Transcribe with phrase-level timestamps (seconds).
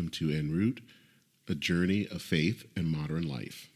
[0.00, 0.80] Welcome to En route,
[1.46, 3.68] a journey of faith and modern life.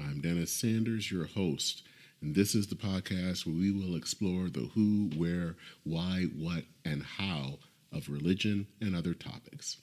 [0.00, 1.82] I'm Dennis Sanders, your host,
[2.22, 7.02] and this is the podcast where we will explore the who, where, why, what, and
[7.02, 7.58] how
[7.92, 9.76] of religion and other topics.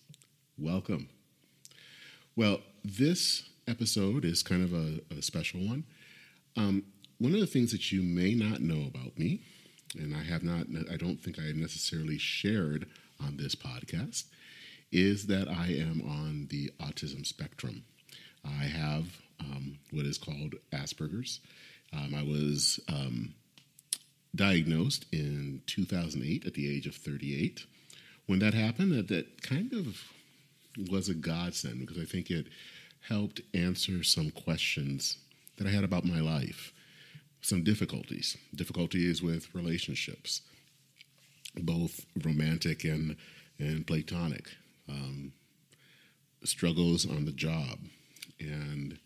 [0.57, 1.07] Welcome.
[2.35, 5.83] Well, this episode is kind of a, a special one.
[6.57, 6.85] Um,
[7.19, 9.41] one of the things that you may not know about me,
[9.95, 12.87] and I have not, I don't think I necessarily shared
[13.23, 14.23] on this podcast,
[14.91, 17.83] is that I am on the autism spectrum.
[18.43, 19.05] I have
[19.39, 21.39] um, what is called Asperger's.
[21.93, 23.33] Um, I was um,
[24.35, 27.65] diagnosed in 2008 at the age of 38.
[28.27, 30.03] When that happened, that, that kind of
[30.89, 32.47] was a godsend because I think it
[33.07, 35.17] helped answer some questions
[35.57, 36.73] that I had about my life,
[37.41, 40.41] some difficulties, difficulties with relationships,
[41.55, 43.15] both romantic and,
[43.59, 44.49] and platonic
[44.89, 45.33] um,
[46.43, 47.79] struggles on the job.
[48.39, 48.99] And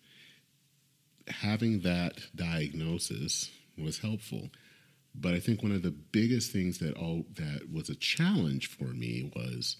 [1.27, 4.49] having that diagnosis was helpful.
[5.15, 8.85] But I think one of the biggest things that all that was a challenge for
[8.85, 9.77] me was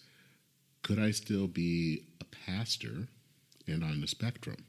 [0.82, 3.08] could I still be a pastor
[3.68, 4.66] and on the spectrum?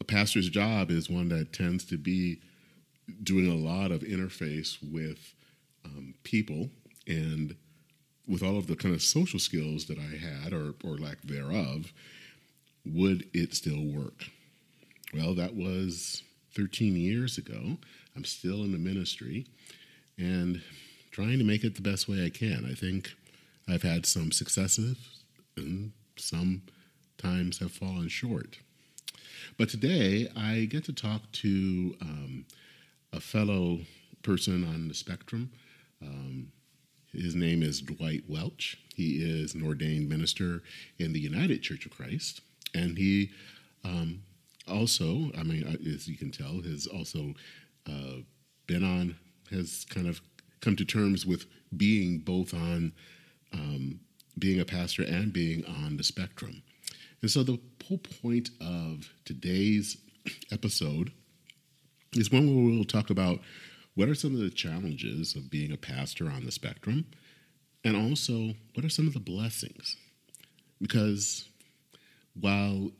[0.00, 2.40] A pastor's job is one that tends to be
[3.22, 5.34] doing a lot of interface with
[5.84, 6.68] um, people
[7.06, 7.56] and
[8.26, 11.92] with all of the kind of social skills that I had or, or lack thereof,
[12.84, 14.24] would it still work?
[15.14, 16.22] Well, that was
[16.54, 17.76] 13 years ago.
[18.16, 19.46] I'm still in the ministry
[20.18, 20.62] and
[21.10, 22.66] trying to make it the best way I can.
[22.70, 23.12] I think
[23.68, 24.96] I've had some successes
[25.56, 26.62] and some
[27.18, 28.58] times have fallen short.
[29.58, 32.46] But today I get to talk to um,
[33.12, 33.80] a fellow
[34.22, 35.50] person on the spectrum.
[36.02, 36.52] Um,
[37.16, 38.78] his name is Dwight Welch.
[38.94, 40.62] He is an ordained minister
[40.98, 42.40] in the United Church of Christ.
[42.74, 43.30] And he
[43.84, 44.22] um,
[44.68, 47.34] also, I mean, uh, as you can tell, has also
[47.88, 48.22] uh,
[48.66, 49.16] been on,
[49.50, 50.20] has kind of
[50.60, 52.92] come to terms with being both on
[53.52, 54.00] um,
[54.38, 56.62] being a pastor and being on the spectrum.
[57.22, 59.96] And so the whole point of today's
[60.50, 61.12] episode
[62.14, 63.40] is one where we'll talk about
[63.96, 67.06] what are some of the challenges of being a pastor on the spectrum?
[67.82, 69.96] And also, what are some of the blessings?
[70.80, 71.48] Because
[72.38, 72.90] while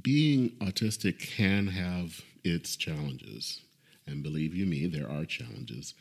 [0.00, 3.62] being autistic can have its challenges,
[4.06, 5.94] and believe you me, there are challenges.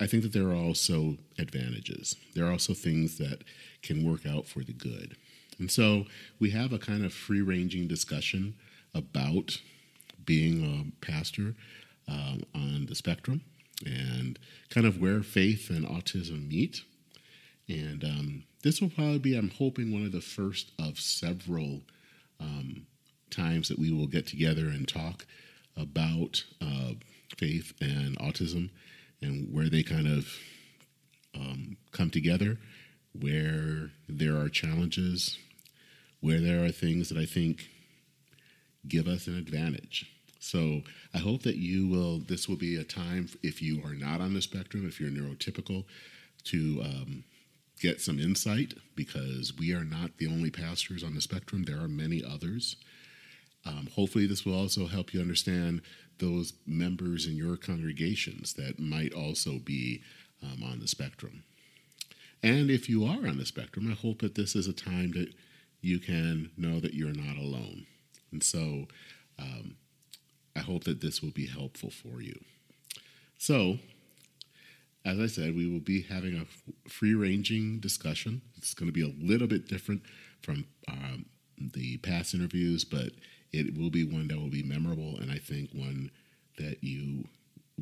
[0.00, 2.16] I think that there are also advantages.
[2.34, 3.44] There are also things that
[3.82, 5.16] can work out for the good.
[5.58, 6.06] And so
[6.40, 8.54] we have a kind of free ranging discussion
[8.92, 9.60] about
[10.24, 11.54] being a pastor
[12.08, 13.42] um, on the spectrum
[13.84, 14.38] and
[14.70, 16.82] kind of where faith and autism meet.
[17.68, 21.82] And um, this will probably be, I'm hoping, one of the first of several
[22.40, 22.86] um,
[23.30, 25.26] times that we will get together and talk
[25.76, 26.92] about uh,
[27.38, 28.70] faith and autism
[29.20, 30.28] and where they kind of
[31.34, 32.58] um, come together,
[33.12, 35.38] where there are challenges,
[36.20, 37.68] where there are things that I think
[38.86, 40.11] give us an advantage.
[40.42, 40.82] So
[41.14, 44.34] I hope that you will, this will be a time, if you are not on
[44.34, 45.84] the spectrum, if you're neurotypical,
[46.46, 47.24] to um,
[47.80, 51.62] get some insight because we are not the only pastors on the spectrum.
[51.62, 52.74] There are many others.
[53.64, 55.80] Um, hopefully, this will also help you understand
[56.18, 60.02] those members in your congregations that might also be
[60.42, 61.44] um, on the spectrum.
[62.42, 65.32] And if you are on the spectrum, I hope that this is a time that
[65.80, 67.86] you can know that you're not alone.
[68.32, 68.88] And so,
[69.38, 69.76] um,
[70.54, 72.38] I hope that this will be helpful for you.
[73.38, 73.78] So,
[75.04, 78.42] as I said, we will be having a free ranging discussion.
[78.56, 80.02] It's going to be a little bit different
[80.42, 81.26] from um,
[81.58, 83.10] the past interviews, but
[83.52, 86.10] it will be one that will be memorable and I think one
[86.58, 87.24] that you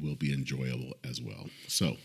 [0.00, 1.49] will be enjoyable as well.
[1.69, 1.96] So,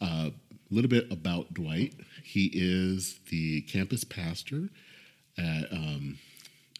[0.00, 0.30] a uh,
[0.70, 1.94] little bit about Dwight.
[2.22, 4.68] He is the campus pastor
[5.36, 6.18] at um,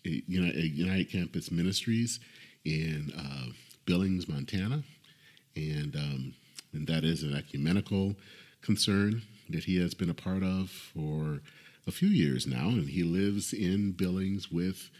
[0.04, 2.20] United Campus Ministries
[2.64, 3.52] in uh,
[3.86, 4.82] Billings, Montana,
[5.56, 6.34] and um,
[6.72, 8.16] and that is an ecumenical
[8.60, 11.40] concern that he has been a part of for
[11.86, 14.90] a few years now, and he lives in Billings with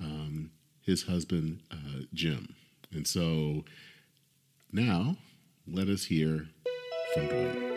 [0.00, 0.50] um,
[0.82, 2.54] his husband uh, Jim,
[2.92, 3.64] and so
[4.72, 5.16] now
[5.66, 6.48] let us hear
[7.14, 7.73] from Dwight.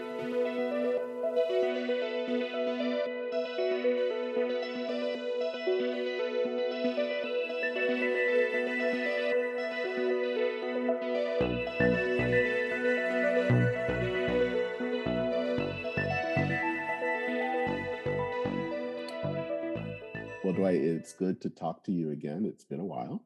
[21.17, 22.45] Good to talk to you again.
[22.45, 23.23] It's been a while.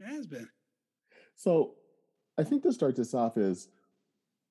[0.00, 0.48] It has been.
[1.36, 1.74] So,
[2.38, 3.68] I think to start this off is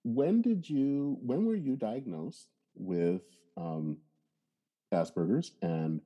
[0.03, 3.21] when did you, when were you diagnosed with
[3.57, 3.97] um,
[4.93, 6.01] Asperger's and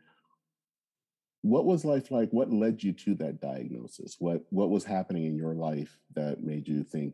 [1.46, 2.30] what was life like?
[2.32, 4.16] What led you to that diagnosis?
[4.18, 7.14] What what was happening in your life that made you think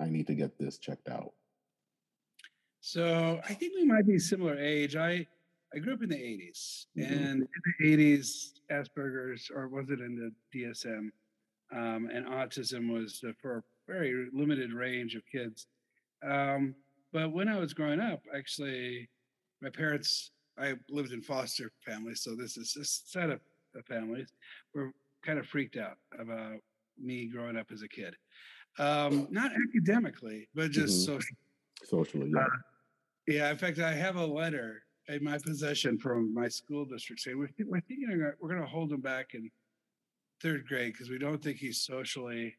[0.00, 1.32] I need to get this checked out?
[2.80, 4.94] So I think we might be similar age.
[4.94, 5.26] I
[5.74, 7.12] I grew up in the 80s, mm-hmm.
[7.12, 7.48] and in
[7.80, 11.10] the 80s, Asperger's, or was it in the DSM,
[11.74, 15.66] um, and autism was for a very limited range of kids.
[16.22, 16.74] Um,
[17.12, 19.08] but when I was growing up, actually,
[19.60, 23.40] my parents, I lived in foster families, so this is a set of,
[23.74, 24.32] of families,
[24.74, 24.92] were
[25.24, 26.58] kind of freaked out about
[27.00, 28.14] me growing up as a kid.
[28.78, 31.14] Um, not academically, but just mm-hmm.
[31.14, 31.38] socially.
[31.84, 32.42] Socially, yeah.
[32.42, 32.48] Uh,
[33.26, 34.82] yeah, in fact, I have a letter
[35.12, 38.92] in my possession from my school district saying we're, we're thinking we're going to hold
[38.92, 39.50] him back in
[40.42, 42.56] third grade because we don't think he's socially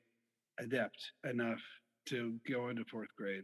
[0.59, 1.61] adept enough
[2.05, 3.43] to go into fourth grade.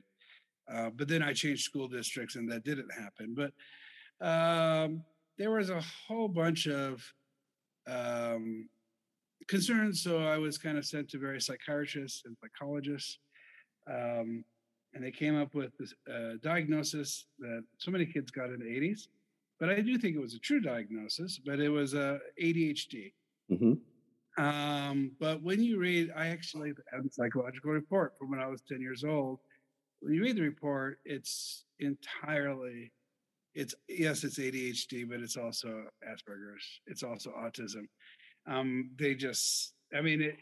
[0.71, 3.35] Uh, but then I changed school districts and that didn't happen.
[3.35, 3.51] But
[4.25, 5.03] um,
[5.37, 7.01] there was a whole bunch of
[7.87, 8.69] um,
[9.47, 10.03] concerns.
[10.03, 13.17] So I was kind of sent to various psychiatrists and psychologists.
[13.89, 14.43] Um,
[14.93, 18.65] and they came up with this uh, diagnosis that so many kids got in the
[18.65, 19.07] 80s.
[19.59, 23.11] But I do think it was a true diagnosis, but it was uh, ADHD.
[23.51, 24.43] Mm-hmm.
[24.43, 28.61] Um, but when you read, I actually have a psychological report from when I was
[28.61, 29.39] 10 years old.
[29.99, 32.93] When you read the report, it's entirely,
[33.53, 36.81] it's yes, it's ADHD, but it's also Asperger's.
[36.87, 37.87] It's also autism.
[38.47, 40.37] Um, they just, I mean, it,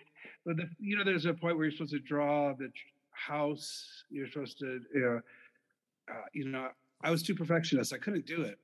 [0.46, 2.70] but the, you know, there's a point where you're supposed to draw the
[3.18, 4.04] house.
[4.10, 5.22] You're supposed to, you know,
[6.10, 6.70] uh, you know,
[7.02, 7.94] I was too perfectionist.
[7.94, 8.58] I couldn't do it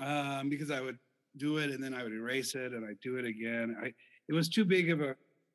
[0.00, 0.98] um, because I would
[1.36, 3.76] do it and then I would erase it and I'd do it again.
[3.82, 3.92] I
[4.28, 5.14] it was too big of a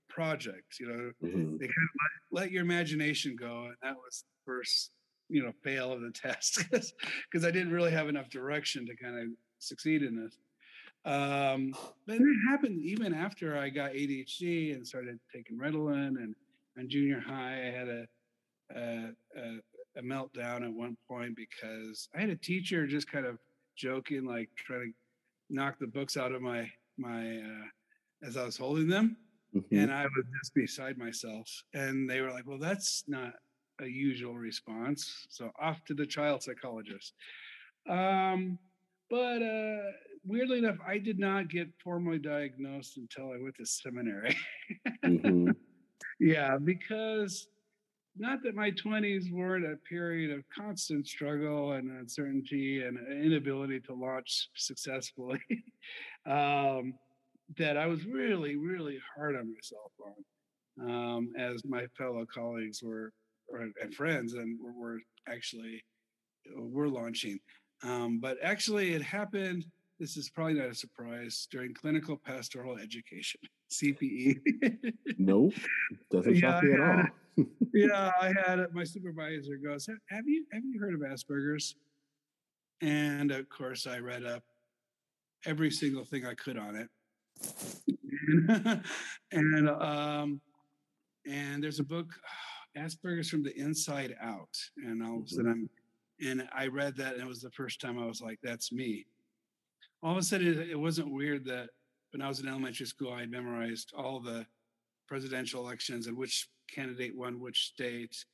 [0.10, 1.12] project, you know.
[1.24, 1.58] Mm-hmm.
[1.58, 4.92] They kind of let, let, your imagination go, and that was the first,
[5.30, 9.18] you know, fail of the test because I didn't really have enough direction to kind
[9.18, 9.28] of
[9.60, 10.38] succeed in this.
[11.04, 11.74] Um,
[12.06, 16.36] but it happened even after I got ADHD and started taking Ritalin and
[16.78, 18.06] in junior high, I had a,
[18.76, 23.38] a, a, a meltdown at one point because I had a teacher just kind of
[23.76, 28.58] joking, like trying to knock the books out of my my uh, as I was
[28.58, 29.18] holding them,
[29.56, 29.78] mm-hmm.
[29.78, 31.48] and I was just beside myself.
[31.74, 33.34] And they were like, "Well, that's not
[33.82, 37.14] a usual response." So off to the child psychologist.
[37.90, 38.60] Um,
[39.10, 39.92] but uh,
[40.26, 44.38] weirdly enough, I did not get formally diagnosed until I went to seminary.
[45.06, 45.52] mm-hmm.
[46.22, 47.48] Yeah, because
[48.16, 53.96] not that my 20s weren't a period of constant struggle and uncertainty and inability to
[53.96, 55.42] launch successfully,
[56.28, 56.94] um,
[57.58, 59.92] that I was really, really hard on myself
[60.80, 63.12] on, um, as my fellow colleagues were
[63.48, 65.84] or, and friends and were, were actually
[66.56, 67.40] were launching.
[67.82, 69.66] Um, but actually, it happened.
[70.02, 73.40] This is probably not a surprise during clinical pastoral education.
[73.72, 74.40] CPE.
[75.20, 75.52] no,
[76.12, 77.04] doesn't yeah, shock me at all.
[77.76, 78.74] yeah, I had it.
[78.74, 81.76] My supervisor goes, "Have you have you heard of Asperger's?"
[82.82, 84.42] And of course, I read up
[85.46, 86.90] every single thing I could on it.
[89.32, 90.42] and um,
[91.28, 92.08] and there's a book,
[92.76, 95.52] Asperger's from the Inside Out, and all of a sudden.
[95.52, 95.70] I'm
[96.24, 99.06] and I read that, and it was the first time I was like, "That's me."
[100.04, 101.70] All of a sudden, it, wasn't weird that
[102.12, 104.46] when I was in elementary school, I memorized all the
[105.08, 108.26] presidential elections and which candidate won which state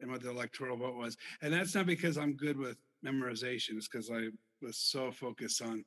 [0.00, 1.16] and what the electoral vote was.
[1.42, 4.28] And that's not because I'm good with memorization, it's because I
[4.62, 5.84] was so focused on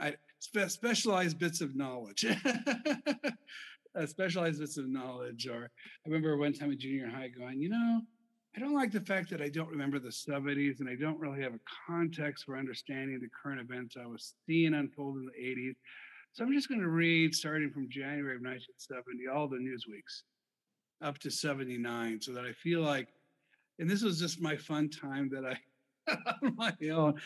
[0.00, 2.24] I spe- specialized bits of knowledge.
[2.24, 5.46] uh, specialized bits of knowledge.
[5.46, 5.70] Or
[6.06, 8.00] I remember one time in junior high going, you know,
[8.56, 11.42] I don't like the fact that I don't remember the 70s and I don't really
[11.42, 15.76] have a context for understanding the current events I was seeing unfold in the 80s.
[16.32, 20.22] So I'm just going to read, starting from January of 1970, all the Newsweeks
[21.02, 23.08] up to 79, so that I feel like,
[23.78, 25.56] and this was just my fun time that I
[26.42, 27.20] on my own.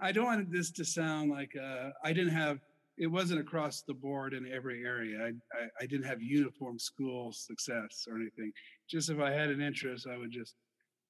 [0.00, 2.60] I don't want this to sound like uh, I didn't have.
[2.98, 5.18] It wasn't across the board in every area.
[5.20, 8.52] I, I, I didn't have uniform school success or anything.
[8.88, 10.54] Just if I had an interest, I would just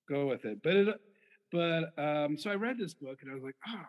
[0.09, 0.62] go with it.
[0.62, 1.00] But it,
[1.52, 3.87] but um, so I read this book and I was like, ah, oh.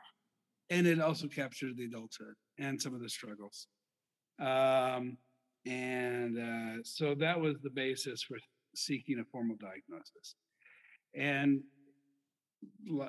[0.70, 3.68] and it also captured the adulthood and some of the struggles.
[4.40, 5.18] Um,
[5.66, 8.38] and uh, so that was the basis for
[8.76, 10.36] seeking a formal diagnosis.
[11.16, 11.62] And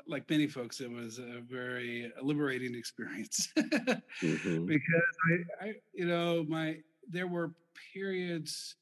[0.07, 4.67] like many folks, it was a very liberating experience mm-hmm.
[4.67, 5.17] because
[5.61, 6.77] I, I, you know, my
[7.11, 7.53] there were
[7.93, 8.77] periods,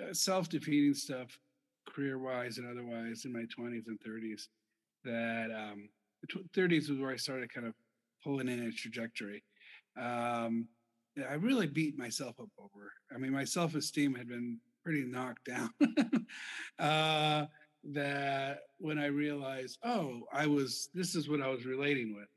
[0.00, 1.38] uh, self-defeating stuff,
[1.88, 4.48] career-wise and otherwise, in my twenties and thirties.
[5.04, 5.88] That um,
[6.54, 7.74] thirties was where I started kind of
[8.22, 9.42] pulling in a trajectory.
[10.00, 10.68] Um,
[11.28, 12.92] I really beat myself up over.
[13.14, 15.70] I mean, my self-esteem had been pretty knocked down.
[16.78, 17.46] uh,
[17.84, 22.28] that when I realized, oh, I was, this is what I was relating with.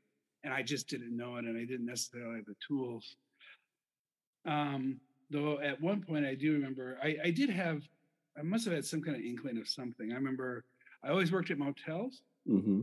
[0.44, 3.16] And I just didn't know it and I didn't necessarily have the tools.
[4.44, 7.82] Um, though at one point I do remember, I, I did have,
[8.38, 10.12] I must have had some kind of inkling of something.
[10.12, 10.64] I remember
[11.02, 12.22] I always worked at motels.
[12.48, 12.82] Mm-hmm.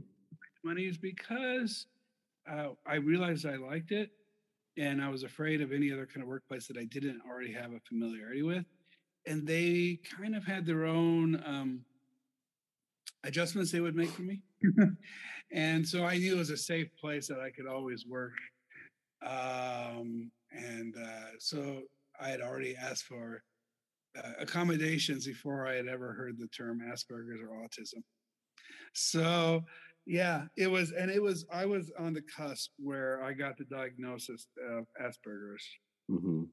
[0.64, 1.88] Money is because
[2.50, 4.12] uh, I realized I liked it
[4.78, 7.72] and I was afraid of any other kind of workplace that I didn't already have
[7.74, 8.66] a familiarity with.
[9.26, 11.82] And they kind of had their own um,
[13.24, 14.42] adjustments they would make for me.
[15.52, 18.34] and so I knew it was a safe place that I could always work.
[19.26, 21.84] Um, and uh, so
[22.20, 23.44] I had already asked for
[24.18, 28.04] uh, accommodations before I had ever heard the term Asperger's or autism.
[28.94, 29.64] So,
[30.06, 33.66] yeah, it was, and it was, I was on the cusp where I got the
[33.66, 35.66] diagnosis of Asperger's.
[36.12, 36.44] Mm-hmm.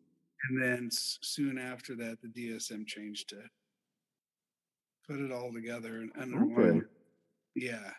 [0.48, 3.36] And then soon after that, the DSM changed to
[5.06, 6.70] put it all together and under okay.
[6.70, 6.86] one.
[7.54, 7.90] Yeah.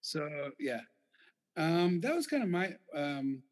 [0.00, 0.80] So yeah,
[1.56, 2.74] um, that was kind of my.
[2.94, 3.42] Um,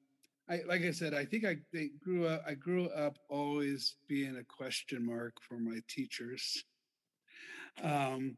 [0.49, 1.57] I like I said, I think I
[2.03, 2.43] grew up.
[2.47, 6.65] I grew up always being a question mark for my teachers,
[7.83, 8.37] um,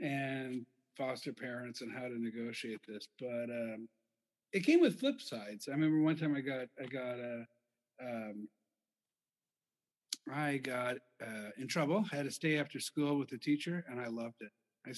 [0.00, 0.64] and
[0.96, 3.08] foster parents and how to negotiate this.
[3.18, 3.88] But um,
[4.52, 5.68] it came with flip sides.
[5.68, 7.44] I remember one time I got I got a
[8.00, 8.48] um,
[10.32, 14.06] I got uh, in trouble, had to stay after school with the teacher, and I
[14.06, 14.52] loved it.
[14.86, 14.92] I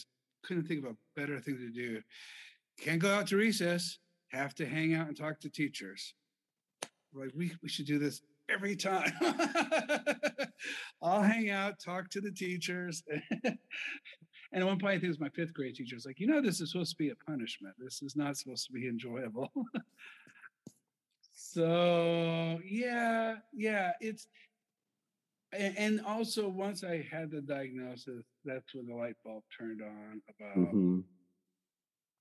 [0.45, 2.01] couldn't think of a better thing to do.
[2.81, 3.99] Can't go out to recess,
[4.29, 6.15] have to hang out and talk to teachers.
[7.15, 9.13] Like, we, we should do this every time.
[11.03, 13.03] I'll hang out, talk to the teachers.
[13.45, 13.59] and
[14.53, 16.41] at one point, I think it was my fifth grade teacher was like, you know,
[16.41, 17.75] this is supposed to be a punishment.
[17.79, 19.51] This is not supposed to be enjoyable.
[21.33, 24.29] so yeah, yeah, it's
[25.53, 30.57] and also once I had the diagnosis, that's when the light bulb turned on about
[30.57, 31.01] mm-hmm.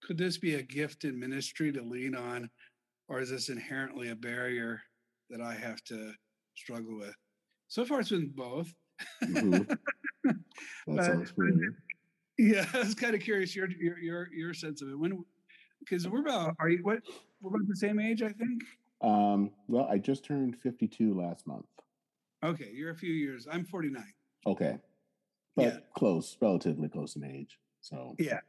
[0.03, 2.50] could this be a gift in ministry to lean on,
[3.10, 4.82] or is this inherently a barrier
[5.30, 6.13] that I have to
[6.56, 7.16] struggle with?
[7.68, 8.74] So far, it's been both.
[9.24, 9.74] Mm-hmm.
[10.88, 11.75] That sounds familiar.
[12.38, 14.98] Yeah, I was kind of curious your your your your sense of it.
[15.00, 15.24] When
[15.80, 17.00] because we're about are you what
[17.42, 18.63] we're about the same age, I think.
[19.01, 21.66] Um, well, I just turned fifty two last month.
[22.44, 23.48] Okay, you're a few years.
[23.51, 24.01] I'm 49.
[24.48, 24.78] Okay,
[25.56, 25.78] but yeah.
[25.98, 27.58] close, relatively close in age.
[27.82, 28.39] So yeah.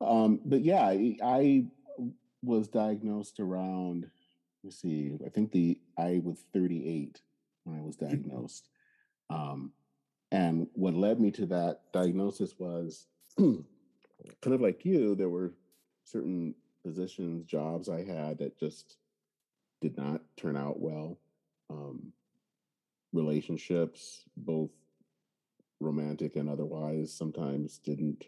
[0.00, 1.64] Um, but yeah, I, I
[2.42, 4.10] was diagnosed around.
[4.62, 5.18] Let's see.
[5.24, 7.20] I think the I was 38
[7.64, 8.06] when I was mm-hmm.
[8.06, 8.68] diagnosed.
[9.30, 9.72] um,
[10.30, 13.06] and what led me to that diagnosis was
[13.38, 13.64] kind
[14.46, 15.14] of like you.
[15.14, 15.52] There were
[16.04, 18.96] certain positions, jobs I had that just
[19.82, 21.18] did not turn out well.
[21.68, 22.12] Um,
[23.12, 24.70] relationships, both
[25.80, 28.24] romantic and otherwise, sometimes didn't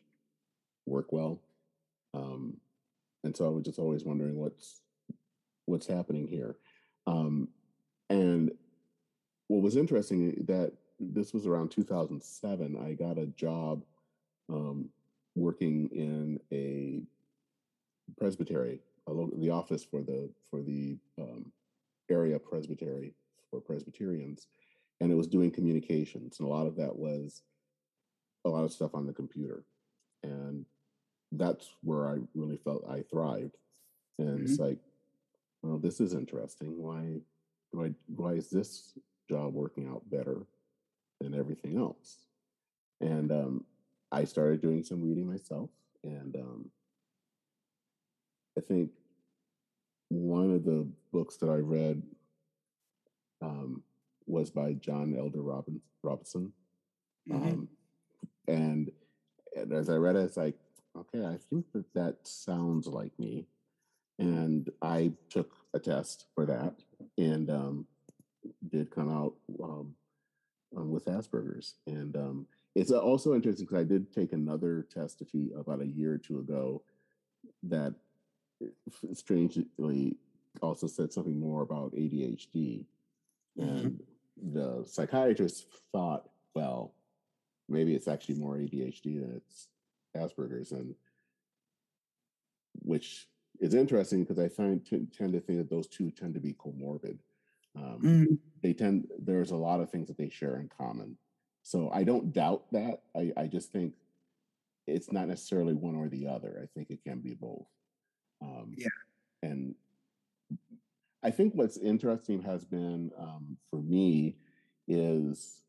[0.86, 1.40] work well.
[2.12, 2.58] Um,
[3.24, 4.80] and so I was just always wondering what's
[5.66, 6.56] what's happening here.
[7.06, 7.48] Um,
[8.10, 8.52] and
[9.48, 12.76] what was interesting that this was around 2007.
[12.76, 13.84] I got a job
[14.48, 14.90] um,
[15.34, 17.02] working in a
[18.18, 21.46] presbytery, a the office for the for the um,
[22.10, 23.14] area presbytery
[23.50, 24.46] for Presbyterians,
[25.00, 27.42] and it was doing communications and a lot of that was
[28.44, 29.64] a lot of stuff on the computer
[30.22, 30.66] and
[31.38, 33.56] that's where i really felt i thrived
[34.18, 34.44] and mm-hmm.
[34.44, 34.78] it's like
[35.62, 37.20] well this is interesting why
[37.72, 38.92] why why is this
[39.28, 40.46] job working out better
[41.20, 42.26] than everything else
[43.00, 43.64] and um,
[44.12, 45.70] i started doing some reading myself
[46.02, 46.70] and um,
[48.58, 48.90] i think
[50.08, 52.02] one of the books that i read
[53.44, 53.82] um,
[54.26, 55.42] was by John Elder
[56.02, 56.52] Robinson.
[57.30, 57.42] Mm-hmm.
[57.42, 57.68] Um,
[58.48, 58.90] and,
[59.56, 60.56] and as I read it, it's like,
[60.96, 63.46] okay, I think that that sounds like me.
[64.18, 66.74] And I took a test for that
[67.18, 67.86] and um,
[68.68, 69.94] did come out um,
[70.76, 71.74] um, with Asperger's.
[71.86, 75.86] And um, it's also interesting because I did take another test a few about a
[75.86, 76.82] year or two ago
[77.64, 77.94] that
[79.12, 80.16] strangely
[80.62, 82.84] also said something more about ADHD.
[83.58, 83.62] Mm-hmm.
[83.62, 84.02] And
[84.52, 86.92] the psychiatrist thought, well,
[87.68, 89.68] maybe it's actually more ADHD than it's
[90.16, 90.72] Asperger's.
[90.72, 90.94] And
[92.80, 93.28] which
[93.60, 96.54] is interesting because I find t- tend to think that those two tend to be
[96.54, 97.18] comorbid.
[97.76, 98.38] Um, Mm.
[98.62, 101.16] They tend there's a lot of things that they share in common.
[101.62, 103.02] So I don't doubt that.
[103.16, 103.94] I, I just think
[104.86, 106.60] it's not necessarily one or the other.
[106.62, 107.66] I think it can be both.
[108.42, 108.88] Um, Yeah.
[109.42, 109.74] And
[111.22, 114.36] I think what's interesting has been um, for me
[114.86, 115.62] is,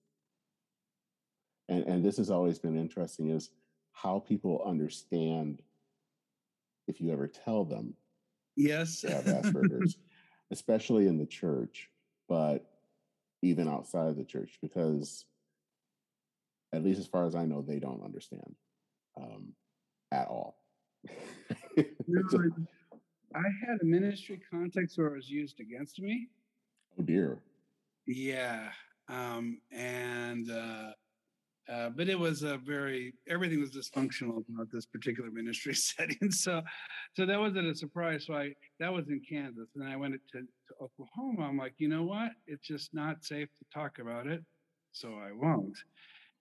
[1.69, 3.49] and, and this has always been interesting, is
[3.95, 5.61] how people understand
[6.87, 7.93] if you ever tell them
[8.57, 9.01] Yes.
[9.01, 9.97] have Asperger's,
[10.51, 11.89] especially in the church,
[12.29, 12.69] but
[13.41, 15.25] even outside of the church, because
[16.73, 18.55] at least as far as I know, they don't understand
[19.17, 19.53] um,
[20.11, 20.59] at all.
[22.07, 26.29] No, a- I had a ministry context where it was used against me.
[26.97, 27.39] oh dear.
[28.07, 28.69] Yeah.
[29.09, 30.91] Um, and, uh,
[31.71, 36.31] uh, but it was a very everything was dysfunctional about this particular ministry setting.
[36.31, 36.61] So,
[37.15, 38.25] so that wasn't a surprise.
[38.27, 40.47] So I that was in Kansas, and I went to, to
[40.81, 41.47] Oklahoma.
[41.47, 42.31] I'm like, you know what?
[42.45, 44.43] It's just not safe to talk about it,
[44.91, 45.77] so I won't.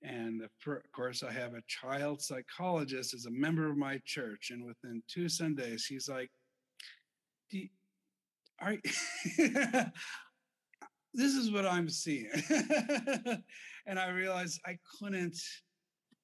[0.02, 0.50] And of
[0.94, 5.30] course, I have a child psychologist as a member of my church, and within two
[5.30, 6.30] Sundays, he's like,
[8.60, 8.76] "Are
[11.14, 12.28] this is what I'm seeing.
[13.86, 15.36] and I realized I couldn't,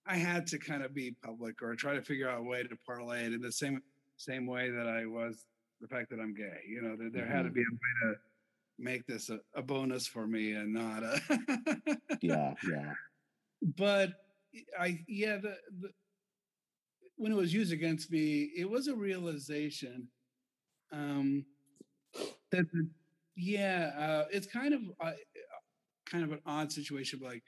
[0.06, 2.76] I had to kind of be public or try to figure out a way to
[2.86, 3.82] parlay it in the same
[4.16, 5.46] same way that I was
[5.80, 6.60] the fact that I'm gay.
[6.68, 7.54] You know, there, there had to Mhm.
[7.54, 8.20] be a way to
[8.78, 11.20] make this a, a bonus for me and not a
[12.22, 12.94] Yeah, yeah.
[13.62, 14.10] but
[14.78, 15.90] I yeah, the, the
[17.16, 20.08] when it was used against me, it was a realization
[20.92, 21.46] um
[22.50, 22.66] that
[23.36, 25.12] yeah, uh, it's kind of uh,
[26.10, 27.18] kind of an odd situation.
[27.22, 27.42] But like,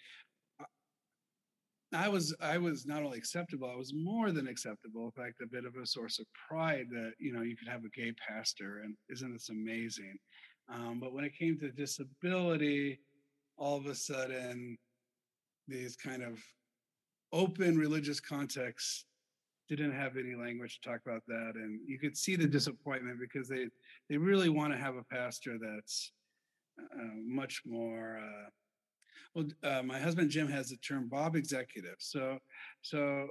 [1.94, 5.04] I was I was not only acceptable, I was more than acceptable.
[5.04, 7.84] In fact, a bit of a source of pride that you know you could have
[7.84, 10.16] a gay pastor, and isn't this amazing?
[10.72, 13.00] Um, but when it came to disability,
[13.58, 14.78] all of a sudden,
[15.68, 16.38] these kind of
[17.32, 19.04] open religious contexts
[19.68, 23.48] didn't have any language to talk about that and you could see the disappointment because
[23.48, 23.66] they
[24.10, 26.12] they really want to have a pastor that's
[26.94, 28.48] uh, much more uh,
[29.34, 32.38] well uh, my husband jim has the term bob executive so
[32.82, 33.28] so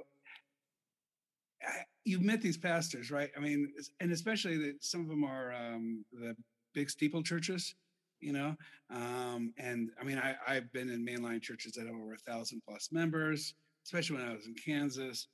[1.64, 3.30] I- you've met these pastors right?
[3.38, 6.36] I mean and especially that some of them are um, the
[6.74, 7.76] big steeple churches
[8.20, 8.56] you know?
[8.92, 12.62] Um, and i mean I, i've been in mainline churches that have over a thousand
[12.68, 15.28] plus members especially when i was in kansas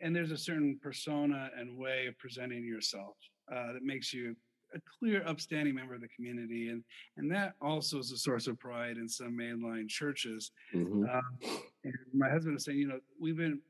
[0.00, 3.16] and there's a certain persona and way of presenting yourself
[3.52, 4.34] uh, that makes you
[4.74, 6.82] a clear upstanding member of the community and
[7.16, 11.08] and that also is a source of pride in some mainline churches Mhm.
[11.14, 11.38] um,
[11.84, 13.60] and my husband is saying you know we've been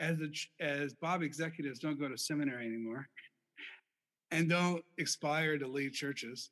[0.00, 3.08] as a, as bob executives don't go to seminary anymore
[4.30, 6.50] and don't aspire to lead churches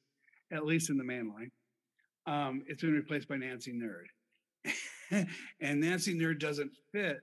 [0.53, 1.51] at least in the mainline
[2.27, 4.07] um, it's been replaced by nancy nerd
[5.61, 7.21] and nancy nerd doesn't fit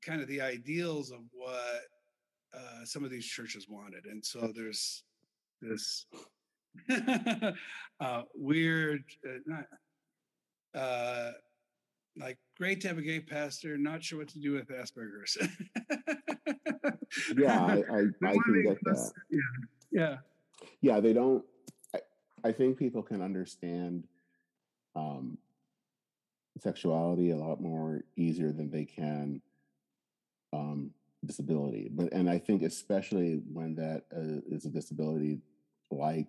[0.00, 1.82] kind of the ideals of what
[2.54, 4.04] uh, some of these churches wanted.
[4.06, 5.04] And so there's
[5.62, 6.06] this
[8.00, 9.64] uh, weird, uh, not,
[10.74, 11.32] uh,
[12.18, 15.38] like great to have a gay pastor, not sure what to do with Asperger's.
[17.36, 19.12] Yeah, I, I, I can get that.
[19.30, 19.40] Yeah,
[19.90, 20.16] yeah,
[20.80, 21.44] Yeah, they don't.
[21.94, 22.00] I,
[22.44, 24.04] I think people can understand
[24.94, 25.38] um,
[26.60, 29.40] sexuality a lot more easier than they can
[30.52, 30.90] um,
[31.24, 31.88] disability.
[31.90, 35.40] But and I think especially when that uh, is a disability
[35.92, 36.28] like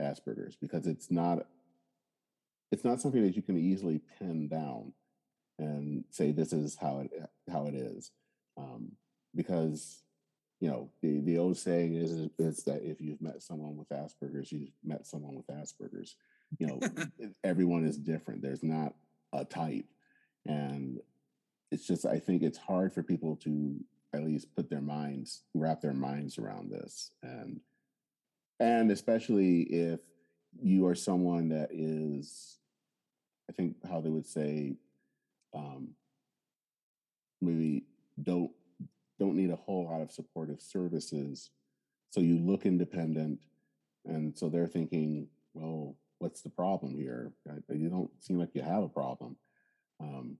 [0.00, 1.46] Asperger's, because it's not
[2.72, 4.92] it's not something that you can easily pin down
[5.58, 7.10] and say this is how it
[7.50, 8.10] how it is,
[8.56, 8.92] um,
[9.34, 10.02] because
[10.60, 14.52] you know the the old saying is is that if you've met someone with Asperger's,
[14.52, 16.16] you've met someone with Asperger's.
[16.58, 16.80] You know,
[17.44, 18.42] everyone is different.
[18.42, 18.94] There's not
[19.32, 19.86] a type,
[20.46, 20.98] and
[21.70, 23.76] it's just I think it's hard for people to
[24.12, 27.60] at least put their minds wrap their minds around this, and
[28.60, 30.00] and especially if
[30.62, 32.58] you are someone that is,
[33.48, 34.76] I think how they would say,
[35.54, 35.88] um,
[37.40, 37.84] maybe
[38.22, 38.52] don't
[39.18, 41.50] don't need a whole lot of supportive services.
[42.10, 43.38] So you look independent.
[44.06, 47.32] And so they're thinking, well, what's the problem here?
[47.68, 49.36] You don't seem like you have a problem.
[50.00, 50.38] Um,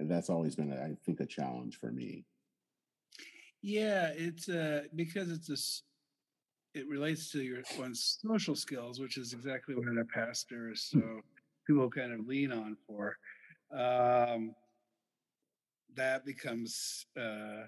[0.00, 2.24] and that's always been, I think, a challenge for me.
[3.60, 4.10] yeah.
[4.14, 5.56] It's uh, because it's a,
[6.74, 10.82] it relates to your one's social skills, which is exactly what a pastor is.
[10.82, 11.20] So
[11.66, 13.16] people kind of lean on for.
[13.72, 14.54] Um,
[15.94, 17.66] that becomes uh,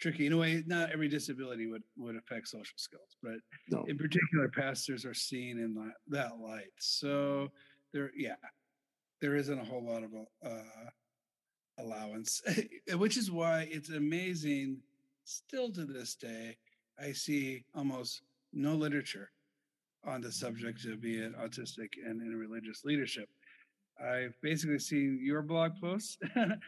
[0.00, 0.64] tricky in a way.
[0.66, 3.36] Not every disability would would affect social skills, but
[3.70, 3.84] No.
[3.86, 6.72] in particular, pastors are seen in that, that light.
[6.78, 7.48] So
[7.92, 8.34] there, yeah,
[9.20, 10.10] there isn't a whole lot of
[10.44, 10.90] uh,
[11.78, 12.42] allowance,
[12.94, 14.78] which is why it's amazing.
[15.28, 16.56] Still to this day,
[17.02, 19.30] I see almost no literature
[20.04, 23.28] on the subject of being autistic and in religious leadership.
[24.02, 26.18] I've basically seen your blog posts,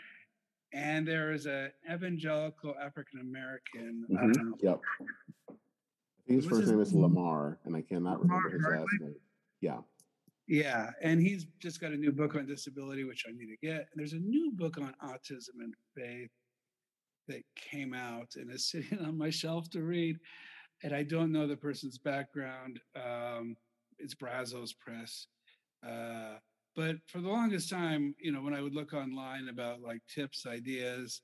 [0.72, 4.06] and there is an evangelical African American.
[4.10, 4.38] Mhm.
[4.40, 4.80] um, Yep.
[5.48, 5.52] I
[6.26, 6.92] think his first his name is?
[6.94, 9.14] Lamar, and I cannot Lamar remember his last name.
[9.60, 9.78] Yeah.
[10.46, 13.80] Yeah, and he's just got a new book on disability, which I need to get.
[13.80, 16.30] And there's a new book on autism and faith
[17.28, 20.18] that came out and is sitting on my shelf to read.
[20.82, 22.80] And I don't know the person's background.
[22.96, 23.56] Um,
[23.98, 25.26] it's Brazos Press.
[25.86, 26.36] Uh,
[26.76, 30.46] but for the longest time, you know, when I would look online about like tips,
[30.46, 31.22] ideas,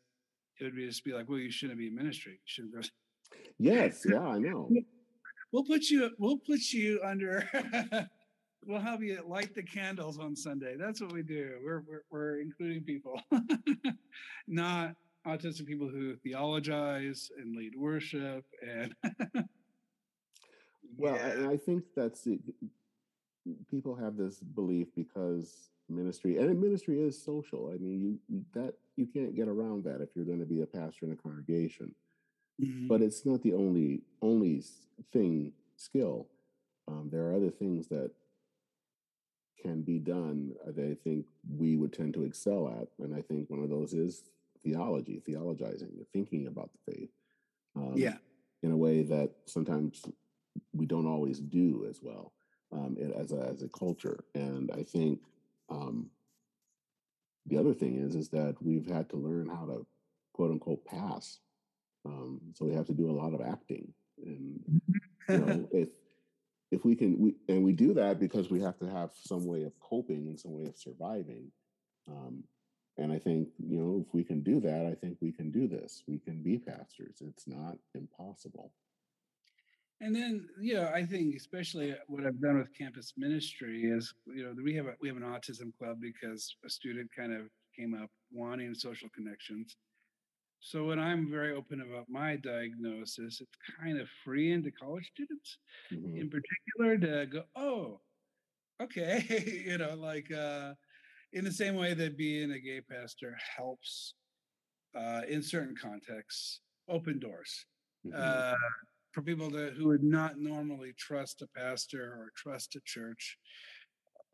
[0.61, 2.33] it would be just be like, well, you shouldn't be in ministry.
[2.33, 2.81] You shouldn't go.
[3.59, 4.05] Yes.
[4.09, 4.69] Yeah, I know.
[5.53, 6.11] We'll put you.
[6.19, 7.49] We'll put you under.
[8.67, 10.75] we'll have you light the candles on Sunday.
[10.77, 11.59] That's what we do.
[11.65, 13.21] We're we're, we're including people,
[14.49, 18.95] not autistic people who theologize and lead worship and.
[20.97, 21.27] Well, Yeah.
[21.33, 22.41] and I think that's it.
[23.69, 27.71] People have this belief because ministry and ministry is social.
[27.75, 30.67] I mean, you that you can't get around that if you're going to be a
[30.67, 31.95] pastor in a congregation.
[32.63, 32.87] Mhm.
[32.87, 34.63] But it's not the only only
[35.13, 36.29] thing skill.
[36.87, 38.13] Um, there are other things that
[39.61, 41.27] can be done that I think
[41.59, 44.23] we would tend to excel at, and I think one of those is
[44.65, 47.11] theology, theologizing, thinking about the faith.
[47.77, 48.19] Um, yeah.
[48.63, 50.05] in a way that sometimes
[50.73, 52.33] we don't always do as well
[52.73, 54.25] um, as a as a culture.
[54.35, 55.21] And I think
[55.69, 56.11] um,
[57.47, 59.87] the other thing is is that we've had to learn how to
[60.33, 61.39] quote unquote pass.
[62.05, 63.93] Um, so we have to do a lot of acting,
[64.25, 64.61] and
[65.29, 65.89] you know if
[66.71, 69.63] if we can we and we do that because we have to have some way
[69.63, 71.51] of coping and some way of surviving.
[72.09, 72.45] Um,
[72.97, 75.69] and I think you know if we can do that, I think we can do
[75.69, 76.05] this.
[76.07, 77.21] We can be pastors.
[77.21, 78.75] It's not impossible.
[80.01, 84.45] And then, you know, I think especially what I've done with campus ministry is, you
[84.45, 87.95] know, we have a, we have an autism club because a student kind of came
[87.95, 89.77] up wanting social connections.
[90.61, 95.59] So when I'm very open about my diagnosis, it's kind of freeing to college students
[95.91, 96.21] Mhm.
[96.21, 98.03] in particular to go, oh,
[98.81, 99.25] okay,
[99.67, 100.75] you know, like uh,
[101.35, 104.17] in the same way that being a gay pastor helps
[104.95, 107.67] uh, in certain contexts, open doors
[108.05, 108.15] Mhm.
[108.17, 108.55] uh,
[109.13, 113.39] for people to, who would not normally trust a pastor or trust a church.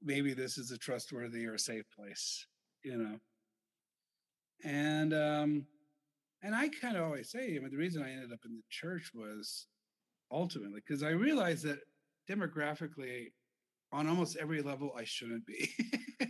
[0.03, 2.47] Maybe this is a trustworthy or safe place,
[2.83, 3.21] you know.
[4.65, 5.67] And um,
[6.43, 8.63] and I kind of always say, I mean, the reason I ended up in the
[8.71, 9.69] church was
[10.31, 11.81] ultimately because I realized that
[12.29, 13.33] demographically,
[13.93, 15.71] on almost every level, I shouldn't be.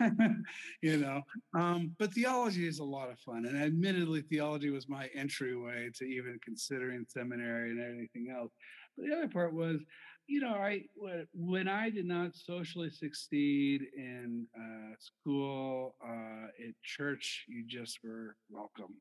[0.82, 1.22] you know,
[1.54, 6.04] um, but theology is a lot of fun, and admittedly, theology was my entryway to
[6.04, 8.52] even considering seminary and anything else.
[8.96, 9.80] But the other part was,
[10.26, 10.84] you know, I
[11.32, 18.36] when- I did not socially succeed in uh, school, uh, at church, you just were
[18.50, 18.94] welcome.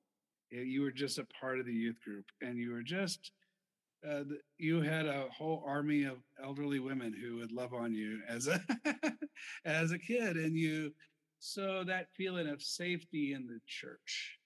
[0.51, 3.31] You were just a part of the youth group, and you were just
[4.07, 4.23] uh,
[4.57, 8.61] you had a whole army of elderly women who would love on you as a
[9.65, 10.93] as a kid, and you
[11.39, 14.39] so that feeling of safety in the church.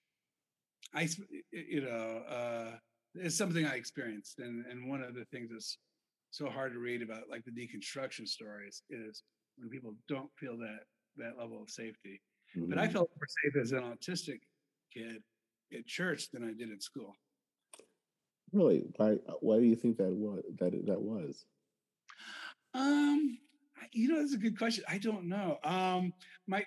[0.93, 1.07] I,
[1.51, 2.77] you know, uh,
[3.15, 5.77] is something I experienced, and and one of the things that's
[6.31, 9.23] so hard to read about, like the deconstruction stories, is
[9.57, 10.81] when people don't feel that
[11.17, 12.21] that level of safety.
[12.69, 12.93] But I Mhm.
[12.93, 14.39] felt more safe as an autistic
[14.93, 15.23] kid
[15.73, 17.15] at church than I did at school.
[18.53, 21.45] Really why why do you think that was that that was?
[22.73, 23.37] Um,
[23.91, 24.83] you know, that's a good question.
[24.87, 25.57] I don't know.
[25.63, 26.13] Um,
[26.47, 26.65] my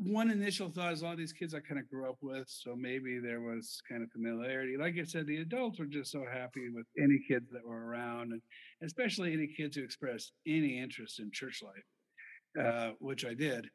[0.00, 2.48] one initial thought is a lot of these kids I kind of grew up with,
[2.48, 4.76] so maybe there was kind of familiarity.
[4.76, 8.32] Like I said, the adults were just so happy with any kids that were around,
[8.32, 8.40] and
[8.82, 13.68] especially any kids who expressed any interest in church life, uh, which I did.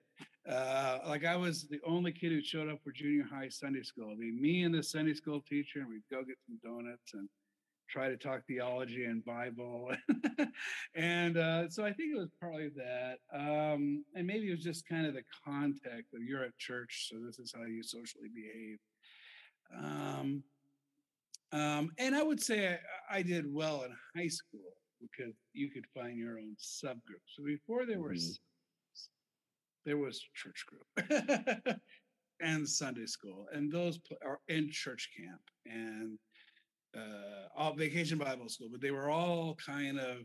[0.47, 4.11] Uh, like I was the only kid who showed up for junior high Sunday school.
[4.11, 7.29] I mean, me and the Sunday school teacher, and we'd go get some donuts and
[7.89, 9.91] try to talk theology and Bible.
[10.95, 13.19] and uh, so I think it was partly that.
[13.33, 17.19] Um, and maybe it was just kind of the context of you're at church, so
[17.25, 18.79] this is how you socially behave.
[19.77, 20.43] Um,
[21.51, 22.79] um, and I would say
[23.09, 27.35] I, I did well in high school because you could find your own subgroups.
[27.35, 28.39] So before there were Mhm.
[29.85, 31.77] There was church group.
[32.41, 36.17] and Sunday school, and those are in church camp and
[36.95, 40.17] uh, all vacation Bible school, but they were all kind of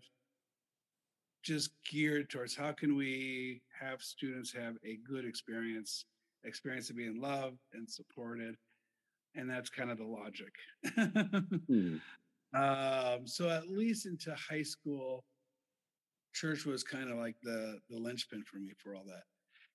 [1.44, 6.04] just geared towards how can we have students have a good experience,
[6.44, 8.56] experience of being loved and supported,
[9.34, 10.52] and that's kind of the logic.
[11.70, 12.00] mm.
[12.54, 15.24] um, so at least into high school,
[16.34, 19.22] church was kind of like the the linchpin for me for all that.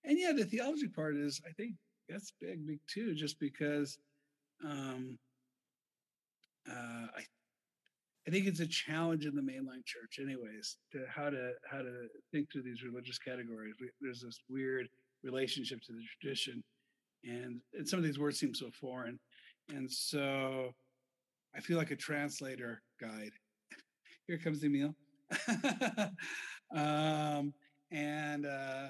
[0.04, 1.76] And yeah, the theology part is I think
[2.10, 3.98] that's big, big too, just because
[4.64, 5.18] um,
[6.70, 7.24] uh, I
[8.28, 12.08] I think it's a challenge in the mainline church, anyways, to how to how to
[12.32, 13.76] think through these religious categories.
[13.82, 14.88] We, there's this weird
[15.24, 16.64] relationship to the tradition,
[17.24, 19.20] and, and some of these words seem so foreign,
[19.70, 20.74] and so
[21.56, 23.32] I feel like a translator guide.
[24.28, 24.96] Here comes Emil.
[26.76, 27.54] um,
[27.92, 28.88] and uh,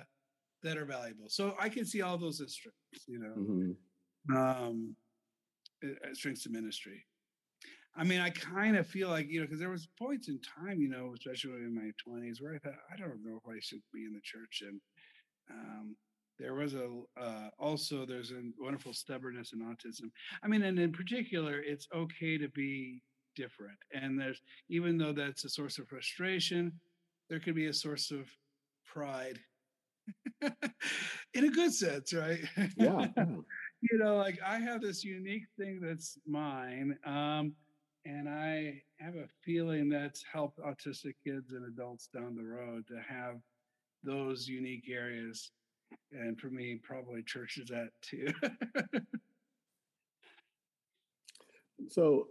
[0.63, 1.25] that are valuable.
[1.27, 4.35] So I can see all those as strengths, you know, mm-hmm.
[4.35, 4.95] um,
[6.13, 7.05] strengths of ministry.
[7.95, 10.79] I mean, I kind of feel like, you know, because there was points in time,
[10.81, 13.81] you know, especially in my 20s, where I thought, I don't know if I should
[13.93, 14.63] be in the church.
[14.67, 14.81] And
[15.51, 15.95] um,
[16.39, 16.89] there was a,
[17.21, 20.09] uh, also, there's a wonderful stubbornness in autism.
[20.43, 23.03] I mean, and in particular, it's okay to be
[23.35, 23.77] different.
[23.93, 26.71] And there's, even though that's a source of frustration,
[27.29, 28.25] there could be a source of
[28.85, 29.39] pride
[31.33, 32.39] in a good sense, right?
[32.77, 33.07] Yeah.
[33.81, 36.97] you know, like I have this unique thing that's mine.
[37.05, 37.53] Um,
[38.05, 42.99] and I have a feeling that's helped autistic kids and adults down the road to
[43.07, 43.35] have
[44.03, 45.51] those unique areas.
[46.11, 48.27] And for me, probably church is that too.
[51.89, 52.27] so,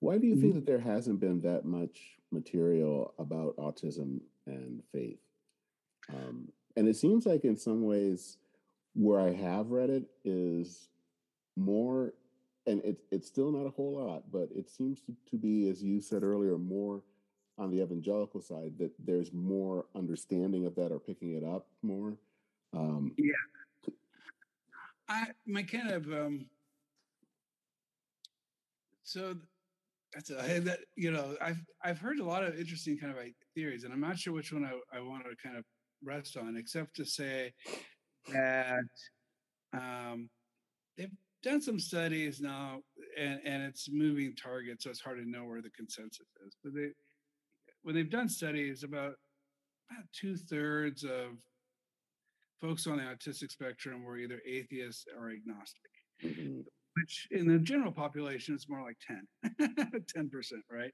[0.00, 0.58] why do you think mm-hmm.
[0.60, 5.20] that there hasn't been that much material about autism and faith?
[6.12, 8.38] Um, and it seems like, in some ways,
[8.94, 10.88] where I have read it is
[11.56, 12.14] more
[12.66, 15.82] and it's it's still not a whole lot, but it seems to, to be, as
[15.82, 17.02] you said earlier, more
[17.58, 22.16] on the evangelical side that there's more understanding of that or picking it up more.
[22.72, 23.92] Um, yeah,
[25.08, 26.46] I my kind of um,
[29.02, 29.36] so
[30.14, 33.34] that's a, that you know I've I've heard a lot of interesting kind of like
[33.54, 35.64] theories, and I'm not sure which one I, I want to kind of
[36.04, 37.52] rest on, except to say
[38.32, 38.84] that
[39.72, 40.28] um,
[40.96, 41.10] they've
[41.42, 42.80] done some studies now,
[43.18, 46.56] and, and it's moving target, so it's hard to know where the consensus is.
[46.62, 46.88] But they,
[47.82, 49.14] when they've done studies, about
[49.90, 51.36] about two thirds of
[52.60, 55.90] folks on the autistic spectrum were either atheists or agnostic,
[56.22, 56.60] mm-hmm.
[56.96, 59.26] which in the general population is more like 10,
[60.16, 60.92] 10%, right?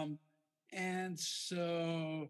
[0.00, 0.18] Um,
[0.72, 2.28] and so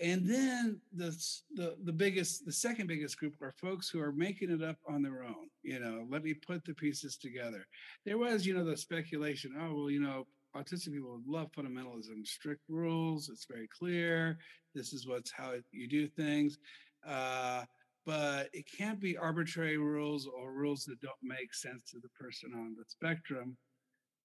[0.00, 1.16] and then the,
[1.54, 5.02] the the biggest, the second biggest group are folks who are making it up on
[5.02, 5.48] their own.
[5.62, 7.66] You know, let me put the pieces together.
[8.06, 9.54] There was, you know, the speculation.
[9.60, 13.28] Oh well, you know, autistic people love fundamentalism, strict rules.
[13.28, 14.38] It's very clear.
[14.74, 16.58] This is what's how you do things.
[17.06, 17.64] Uh,
[18.06, 22.52] but it can't be arbitrary rules or rules that don't make sense to the person
[22.54, 23.56] on the spectrum.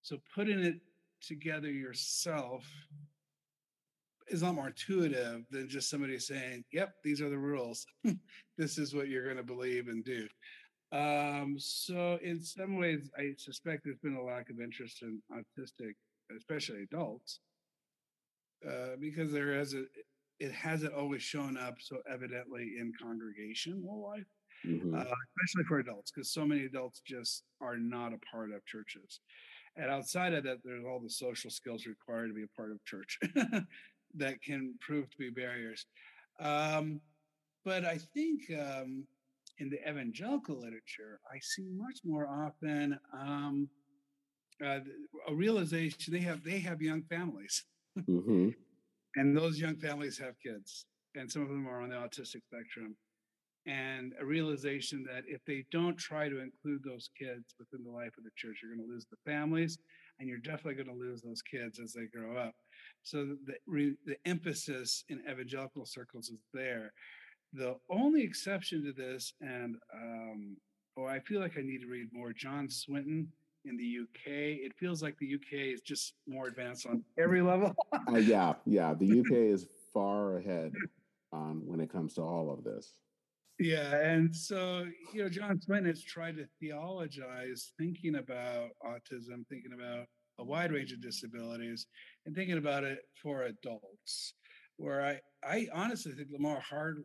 [0.01, 0.79] So putting it
[1.21, 2.63] together yourself
[4.27, 7.85] is a lot more intuitive than just somebody saying, "Yep, these are the rules.
[8.57, 10.27] this is what you're going to believe and do."
[10.91, 15.93] Um, so, in some ways, I suspect there's been a lack of interest in autistic,
[16.35, 17.39] especially adults,
[18.67, 19.83] uh, because there is a
[20.39, 24.25] it hasn't always shown up so evidently in congregational life,
[24.65, 24.93] mm-hmm.
[24.93, 29.21] uh, especially for adults, because so many adults just are not a part of churches.
[29.77, 32.83] And outside of that, there's all the social skills required to be a part of
[32.85, 33.19] church.
[34.17, 35.85] that can prove to be barriers.
[36.39, 37.01] Um,
[37.63, 39.05] but I think um,
[39.59, 43.69] in the evangelical literature, I see much more often um,
[44.63, 44.79] uh,
[45.27, 47.65] a realization they have they have young families,
[47.99, 48.49] mm-hmm.
[49.15, 52.95] and those young families have kids, and some of them are on the autistic spectrum.
[53.67, 58.15] And a realization that if they don't try to include those kids within the life
[58.15, 59.79] of the church, you're going to lose the families,
[60.19, 62.53] and you're definitely going to lose those kids as they grow up.
[63.05, 66.91] So the, re, the emphasis in evangelical circles is there.
[67.53, 70.57] The only exception to this, and um,
[70.97, 72.33] oh, I feel like I need to read more.
[72.33, 73.27] John Swinton
[73.63, 74.25] in the UK.
[74.25, 77.75] It feels like the UK is just more advanced on every level.
[77.93, 78.95] uh, yeah, yeah.
[78.95, 80.73] The UK is far ahead
[81.31, 82.95] on when it comes to all of this.
[83.59, 89.73] Yeah, and so you know, John Swinton has tried to theologize thinking about autism, thinking
[89.75, 90.07] about
[90.39, 91.87] a wide range of disabilities
[92.25, 94.33] and thinking about it for adults,
[94.77, 97.03] where I, I honestly think Lamar Hard,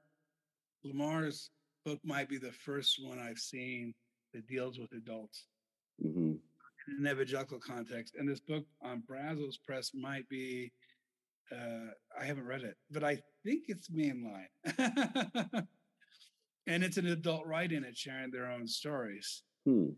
[0.85, 1.51] Lamar's
[1.85, 3.95] book might be the first one I've seen
[4.35, 5.47] that deals with adults
[6.01, 6.35] hmm
[6.89, 8.15] in an evangelical context.
[8.19, 10.73] And this book on Brazos Press might be,
[11.53, 14.49] uh, I haven't read it, but I think it's mainline.
[16.67, 19.43] and it's an adult writing in it sharing their own stories.
[19.67, 19.89] Hmm.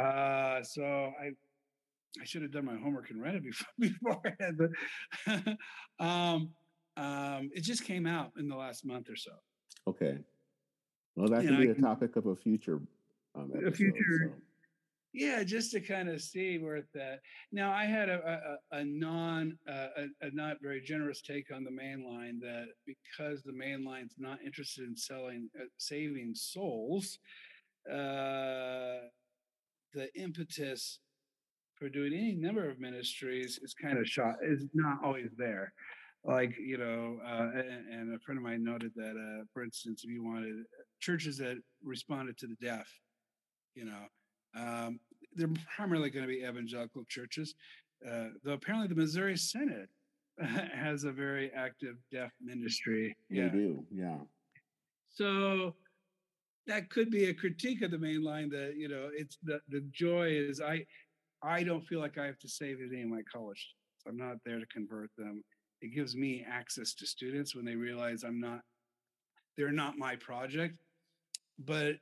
[0.00, 1.30] Uh, so I
[2.20, 4.58] I should have done my homework and read it before beforehand,
[5.26, 5.56] but
[6.04, 6.50] um,
[6.96, 9.32] um, it just came out in the last month or so.
[9.86, 10.18] Okay.
[11.16, 12.80] Well, that could be a topic of a future
[13.34, 14.42] um, A future- so.
[15.14, 17.20] Yeah, just to kind of see where it's at.
[17.52, 21.64] Now, I had a, a, a non, uh, a, a not very generous take on
[21.64, 27.18] the main line that because the main line's not interested in selling, uh, saving souls,
[27.90, 29.04] uh,
[29.92, 30.98] the impetus
[31.82, 35.72] for doing any number of ministries is kind of shot, is not always there.
[36.24, 40.04] Like, you know, uh, and, and a friend of mine noted that, uh, for instance,
[40.04, 40.64] if you wanted
[41.00, 42.88] churches that responded to the deaf,
[43.74, 44.04] you know,
[44.56, 45.00] um,
[45.34, 47.56] they're primarily going to be evangelical churches,
[48.08, 49.88] uh, though apparently the Missouri Synod
[50.40, 53.16] has a very active deaf ministry.
[53.28, 54.18] We do, yeah.
[55.08, 55.74] So
[56.68, 59.80] that could be a critique of the main line that, you know, it's the, the
[59.90, 60.86] joy is I
[61.42, 63.58] I don't feel like I have to save any of my college.
[63.58, 64.04] students.
[64.06, 65.42] I'm not there to convert them.
[65.80, 68.60] It gives me access to students when they realize I'm not
[69.56, 70.78] they're not my project.
[71.58, 71.96] But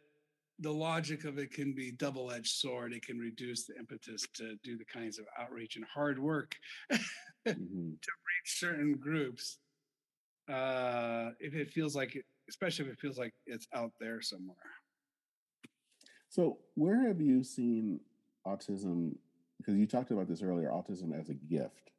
[0.60, 2.92] the logic of it can be double-edged sword.
[2.92, 6.54] It can reduce the impetus to do the kinds of outreach and hard work
[6.90, 6.96] hmm
[7.46, 9.58] to reach certain groups
[10.48, 14.56] uh if it feels like it especially if it feels like it's out there somewhere
[16.28, 18.00] So, where have you seen
[18.46, 19.16] autism?
[19.60, 21.90] Because you talked about this earlier, autism as a gift.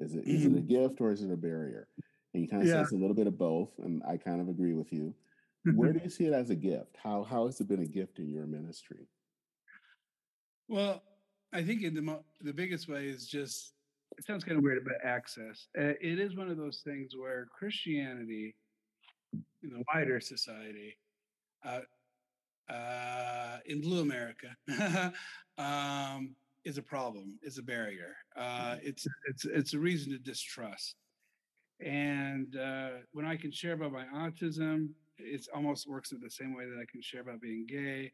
[0.00, 1.88] Is it is it a gift or is it a barrier?
[2.32, 2.74] And you kind of Yeah.
[2.74, 5.14] said it's a little bit of both, and I kind of agree with you.
[5.64, 6.96] Where do you see it as a gift?
[6.96, 9.08] How how has it been a gift in your ministry?
[10.68, 11.02] well
[11.52, 13.74] i think in the mo- the biggest way is just
[14.16, 17.46] it sounds kind of weird but access uh, it is one of those things where
[17.46, 18.54] christianity
[19.64, 20.96] in the wider society
[21.64, 21.80] uh,
[22.72, 24.54] uh, in blue america
[25.58, 28.16] um, is a problem is a barrier.
[28.36, 30.96] Uh, it's it's it's a reason to distrust.
[31.84, 36.54] And uh, when i can share about my autism it almost works in the same
[36.54, 38.12] way that i can share about being gay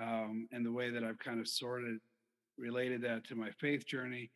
[0.00, 1.98] um, and the way that i've kind of sorted
[2.58, 4.30] related that to my faith journey.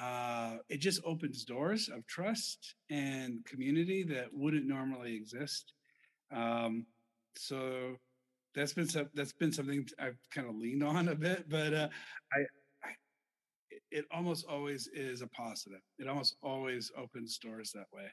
[0.00, 5.72] Uh, it just opens doors of trust and community that wouldn't normally exist.
[6.34, 6.86] Um,
[7.36, 7.96] so
[8.54, 11.88] that's been some, that's been something I've kind of leaned on a bit, but uh,
[12.32, 12.44] I, I
[13.96, 15.80] it- almost always is a positive.
[15.98, 18.08] It almost always opens doors that way.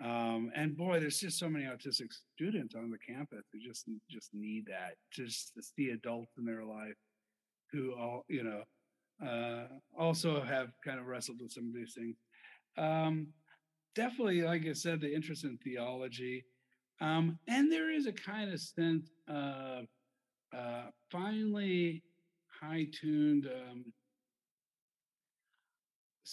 [0.00, 4.30] Um, and boy, there's just so many autistic students on the campus who just just
[4.34, 6.96] need that, just to see adults in their life
[7.70, 8.62] who all you know
[9.26, 12.16] uh, also have kind of wrestled with some of these things.
[12.76, 13.28] Um,
[13.94, 16.44] definitely, like I said, the interest in theology.
[17.00, 19.84] Um, and there is a kind of sense of
[20.56, 22.02] uh, finely
[22.60, 23.46] high tuned.
[23.46, 23.84] Um,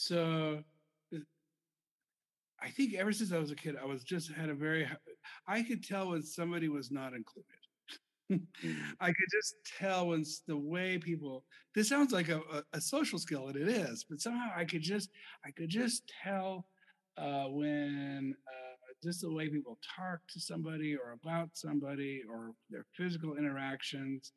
[0.01, 0.63] so
[1.13, 1.17] uh,
[2.61, 4.87] I think ever since I was a kid, I was just had a very,
[5.47, 7.47] I could tell when somebody was not included.
[8.31, 8.95] Mhm.
[9.01, 11.45] I could just tell when the way people.
[11.75, 14.05] This sounds like a, a, a social skill, and it is.
[14.09, 15.09] But somehow I could just,
[15.45, 16.65] I could just tell
[17.17, 22.85] uh, when uh, just the way people talk to somebody or about somebody or their
[22.97, 24.33] physical interactions.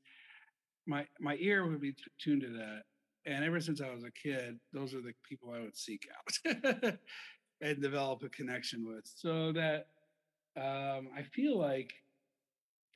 [0.87, 2.83] My my ear would be t- tuned to that,
[3.27, 6.95] and ever since I was a kid, those are the people I would seek out
[7.61, 9.05] and develop a connection with.
[9.05, 9.87] So that
[10.57, 11.93] um, I feel like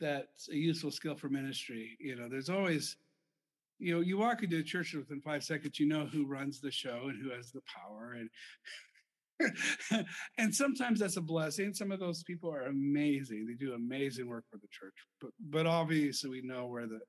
[0.01, 1.97] that's a useful skill for ministry.
[1.99, 2.97] You know, there's always,
[3.79, 6.61] you know, you walk into a church and within five seconds, you know who runs
[6.61, 8.17] the show and who has the power.
[8.19, 8.31] And
[10.39, 11.73] and sometimes that's a blessing.
[11.73, 13.47] Some of those people are amazing.
[13.47, 14.95] They do amazing work for the church.
[15.21, 17.01] But but obviously we know where the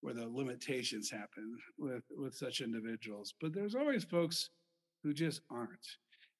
[0.00, 3.34] where the limitations happen with with such individuals.
[3.40, 4.50] But there's always folks
[5.02, 5.86] who just aren't.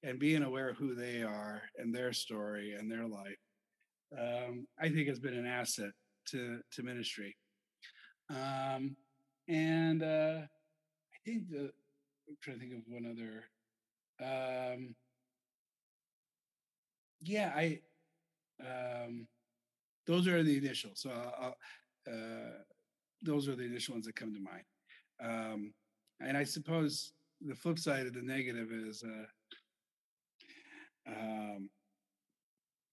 [0.03, 3.37] And being aware of who they are and their story and their life
[4.17, 5.91] um, I think has been an asset
[6.27, 7.35] to to ministry.
[8.29, 8.95] Um,
[9.47, 11.71] and uh, I think the
[12.27, 13.45] I'm trying to think of one other.
[14.21, 14.95] Um,
[17.21, 17.79] yeah, I.
[18.61, 19.27] Um,
[20.05, 21.01] those are the initials.
[21.01, 21.55] So I'll,
[22.07, 22.61] uh,
[23.21, 24.63] those are the initial ones that come to mind.
[25.23, 25.73] Um,
[26.19, 29.25] and I suppose the flip side of the negative is uh,
[31.11, 31.69] um,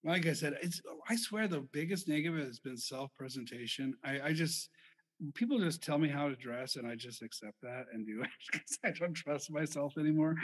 [0.05, 3.95] like I said, it's I swear the biggest negative has been self-presentation.
[4.05, 4.71] I, I just
[5.35, 8.31] people just tell me how to dress and I just accept that and do it
[8.53, 10.37] because I don't trust myself anymore.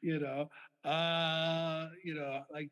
[0.00, 0.48] You know,
[0.88, 2.70] uh, you know, like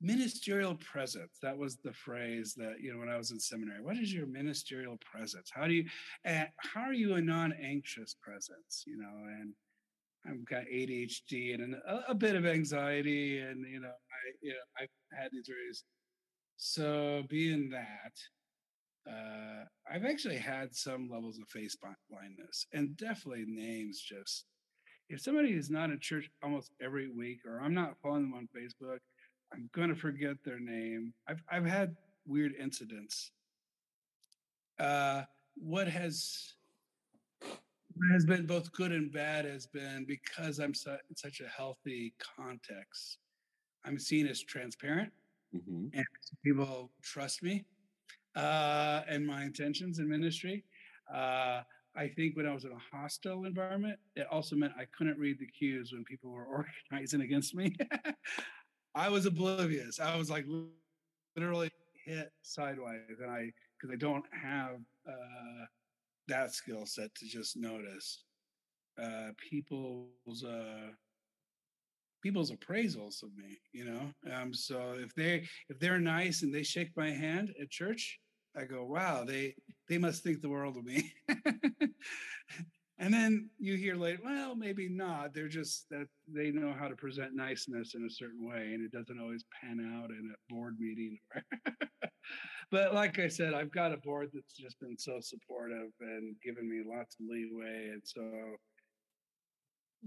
[0.00, 1.38] ministerial presence.
[1.42, 4.26] That was the phrase that, you know, when I was in seminary, what is your
[4.26, 5.50] ministerial presence?
[5.52, 5.84] How do you,
[6.26, 8.84] uh, how are you a non-anxious presence?
[8.86, 9.52] You know, and
[10.28, 14.50] I've got ADHD and an, a, a, bit of anxiety, and you know, I you
[14.50, 15.84] know, I've had these areas.
[16.56, 21.76] So being that, uh, I've actually had some levels of face
[22.10, 24.00] blindness, and definitely names.
[24.00, 24.44] Just
[25.08, 28.48] if somebody is not in church almost every week, or I'm not following them on
[28.56, 28.98] Facebook,
[29.52, 31.12] I'm going to forget their name.
[31.28, 33.30] I've I've had weird incidents.
[34.78, 35.22] Uh,
[35.54, 36.54] what has
[38.12, 42.14] has been both good and bad has been because I'm su- in such a healthy
[42.36, 43.18] context.
[43.84, 45.12] I'm seen as transparent,
[45.54, 45.86] mm-hmm.
[45.94, 46.04] and
[46.44, 47.64] people trust me
[48.34, 50.64] uh, and my intentions in ministry.
[51.12, 51.62] Uh,
[51.96, 55.38] I think when I was in a hostile environment, it also meant I couldn't read
[55.38, 56.44] the cues when people were
[56.90, 57.74] organizing against me.
[58.96, 60.00] I was oblivious.
[60.00, 60.46] I was like
[61.36, 61.70] literally
[62.04, 64.76] hit sideways, and I because I don't have
[65.06, 65.64] uh,
[66.28, 68.24] that skill set to just notice
[69.00, 70.88] uh, people's uh,
[72.22, 73.58] people's appraisals of me.
[73.72, 77.70] You know, um, so if they if they're nice and they shake my hand at
[77.70, 78.18] church,
[78.56, 79.54] I go, wow, they
[79.90, 81.12] they must think the world of me.
[82.98, 85.34] and then you hear later, well, maybe not.
[85.34, 88.90] They're just that they know how to present niceness in a certain way, and it
[88.90, 91.18] doesn't always pan out in a board meeting.
[92.70, 96.68] but like I said, I've got a board that's just been so supportive and given
[96.68, 97.90] me lots of leeway.
[97.92, 98.22] And so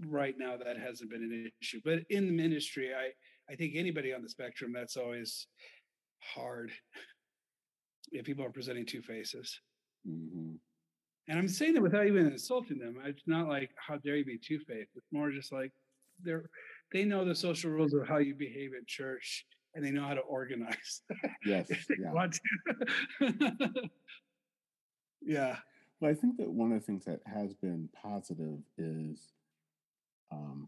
[0.08, 1.82] right now that hasn't been an issue.
[1.86, 3.12] But in the ministry, I,
[3.52, 5.48] I think anybody on the spectrum, that's always
[6.22, 6.72] hard.
[8.12, 9.62] If people are presenting two faces.
[10.10, 10.56] Mm-hmm.
[11.30, 12.98] And I'm saying that without even insulting them.
[13.06, 14.90] It's not like how dare you be two faced.
[14.96, 15.72] It's more just like
[16.24, 16.50] they're
[16.92, 20.16] they know the social rules of how you behave at church and they know how
[20.16, 21.04] to organize.
[21.46, 21.70] Yes.
[22.00, 22.12] yeah.
[22.12, 22.40] want
[23.22, 23.72] to.
[25.22, 25.58] yeah.
[26.00, 29.34] Well, I think that one of the things that has been positive is,
[30.32, 30.68] um,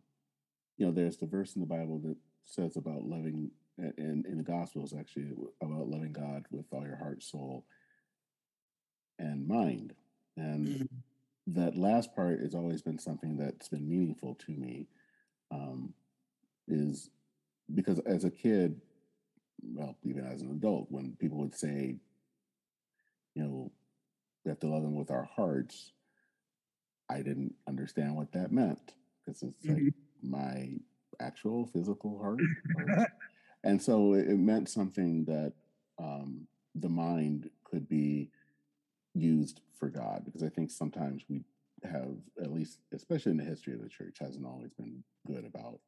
[0.77, 4.43] you know, there's the verse in the Bible that says about loving, and in the
[4.43, 5.31] Gospels actually
[5.61, 7.65] about loving God with all your heart, soul,
[9.17, 9.93] and mind.
[10.41, 11.53] And mm-hmm.
[11.53, 14.87] that last part has always been something that's been meaningful to me.
[15.51, 15.93] Um,
[16.67, 17.09] is
[17.73, 18.79] because as a kid,
[19.61, 21.97] well, even as an adult, when people would say,
[23.35, 23.71] you know,
[24.43, 25.91] we have to love them with our hearts,
[27.09, 28.93] I didn't understand what that meant
[29.25, 29.85] because it's mm-hmm.
[29.85, 30.69] like my
[31.19, 32.39] actual physical heart.
[33.63, 35.53] and so it, meant something that
[35.99, 38.29] um, the mind could be
[39.13, 41.43] used for God because I think sometimes we
[41.83, 45.79] have, at least, especially in the history of the church, hasn't always been good about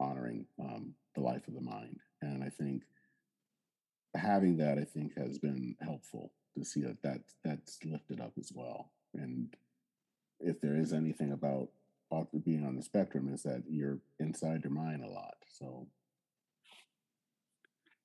[0.00, 1.98] honoring um, the life of the mind.
[2.20, 2.82] And I think
[4.14, 8.52] having that, I think, has been helpful to see that, that that's lifted up as
[8.54, 8.90] well.
[9.14, 9.54] And
[10.40, 11.68] if there is anything about
[12.44, 15.36] being on the spectrum, is that you're inside your mind a lot.
[15.48, 15.86] So,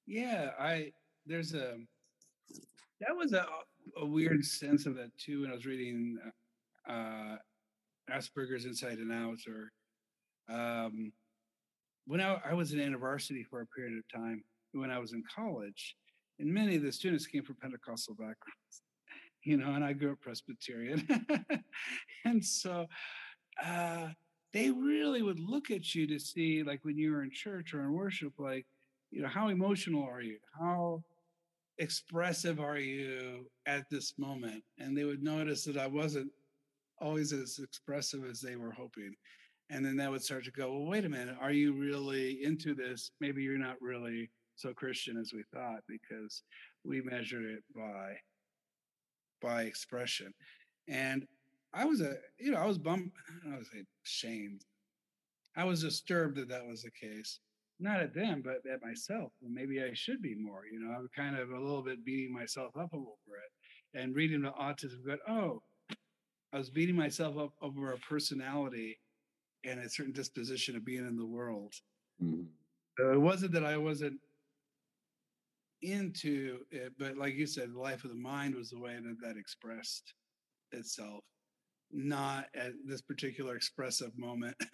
[0.06, 0.92] yeah, I
[1.26, 1.76] there's a
[3.02, 3.46] that was a
[3.96, 6.18] a weird sense of that too when I was reading
[6.90, 7.36] uh,
[8.12, 9.72] Asperger's Inside and Out or
[10.54, 11.12] um,
[12.06, 14.44] when I, I was in university for a period of time
[14.74, 15.96] when I was in college,
[16.40, 18.82] and many of the students came from Pentecostal backgrounds,
[19.44, 21.08] you know, and I grew up Presbyterian.
[22.26, 22.86] and so
[23.64, 24.10] uh,
[24.54, 27.82] they really would look at you to see, like when you were in church or
[27.82, 28.66] in worship, like,
[29.12, 30.38] you know, how emotional are you?
[30.60, 31.04] How
[31.80, 34.64] expressive are you at this moment?
[34.80, 36.32] And they would notice that I wasn't
[37.00, 39.14] always as expressive as they were hoping.
[39.70, 42.74] And then that would start to go well wait a minute are you really into
[42.74, 43.12] this?
[43.20, 46.42] Maybe you're not really so christian as we thought because
[46.84, 48.16] we measured it by
[49.42, 50.34] by expression.
[50.88, 51.28] And
[51.74, 53.12] i was a you know i was bummed
[53.54, 53.70] i was
[54.06, 54.62] ashamed
[55.56, 57.40] i was disturbed that that was the case
[57.80, 61.38] not at them but at myself maybe i should be more you know i'm kind
[61.38, 65.62] of a little bit beating myself up over it and reading the autism but oh
[66.54, 68.98] i was beating myself up over a personality
[69.68, 71.74] and a certain disposition of being in the world.
[72.24, 72.44] Mm-hmm.
[72.98, 74.20] So it wasn't that I wasn't
[75.82, 79.18] into it, but like you said, the life of the mind was the way that
[79.22, 80.14] that expressed
[80.72, 81.24] itself,
[81.92, 84.56] not at this particular expressive moment.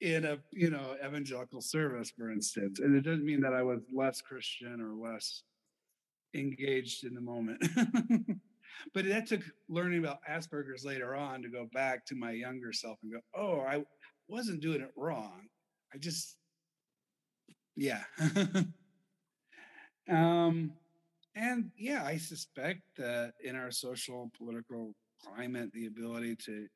[0.00, 2.80] in a you know evangelical service, for instance.
[2.80, 5.42] And it doesn't mean that I was less Christian or less
[6.34, 7.62] engaged in the moment.
[8.94, 12.98] but that took learning about Asperger's later on to go back to my younger self
[13.02, 13.84] and go, oh, I
[14.28, 15.48] wasn't doing it wrong.
[15.94, 16.36] I just,
[17.76, 18.02] yeah.
[20.10, 20.72] um,
[21.36, 26.66] and yeah, I suspect that in our social political climate, the ability to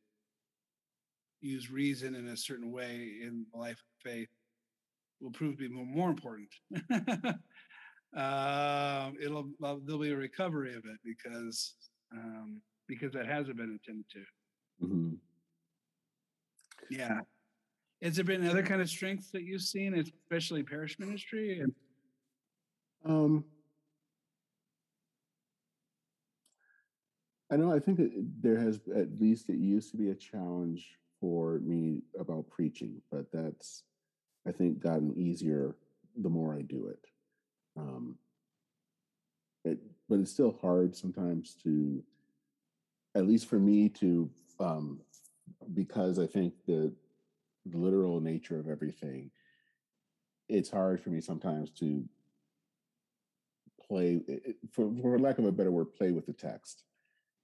[1.41, 4.29] use reason in a certain way in the life of faith
[5.21, 6.49] will prove to be more important.
[8.17, 11.75] uh, it'll there'll be a recovery of it because
[12.13, 14.87] um, because that hasn't been intended to.
[14.87, 15.15] Mm-hmm.
[16.91, 17.21] Yeah.
[18.03, 21.61] Has there been other kind of strengths that you've seen, especially parish ministry?
[21.61, 21.75] And
[23.05, 23.45] um,
[27.51, 27.73] I know.
[27.73, 28.11] I think that
[28.41, 33.31] there has at least it used to be a challenge for me about preaching, but
[33.33, 33.83] that's
[34.47, 35.77] I think gotten easier
[36.17, 37.05] the more I do it.
[37.77, 38.17] Um,
[39.65, 42.03] it but it's still hard sometimes to,
[43.15, 45.01] at least for me to, um,
[45.75, 46.93] because I think the,
[47.67, 49.31] the literal nature of everything,
[50.49, 52.05] it's hard for me sometimes to
[53.87, 54.21] play,
[54.73, 56.85] for, for lack of a better word, play with the text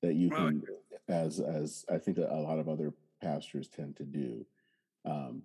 [0.00, 0.62] that you can,
[1.08, 2.94] as as I think a, a lot of other
[3.24, 4.46] pastors tend to do.
[5.04, 5.42] Um,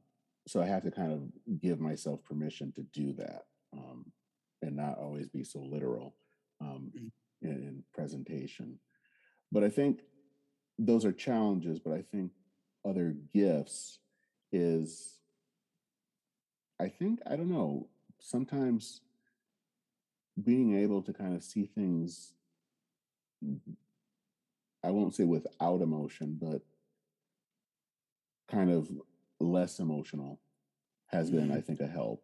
[0.48, 4.06] so I have to kind of give myself permission to do that um,
[4.62, 6.16] and not always be so literal
[6.62, 7.12] um, mm.
[7.42, 8.80] in, in presentation.
[9.52, 10.02] But I think
[10.78, 11.80] those are challenges.
[11.80, 12.32] But I think
[12.88, 14.00] other gifts
[14.52, 15.20] is,
[16.80, 17.88] I think I don't know.
[18.22, 19.02] Sometimes
[20.42, 22.34] being able to kind of see things
[24.84, 26.62] I won't say without emotion, but
[28.50, 28.90] kind of
[29.40, 30.40] less emotional
[31.08, 31.52] has been.
[31.52, 32.24] I think, a help.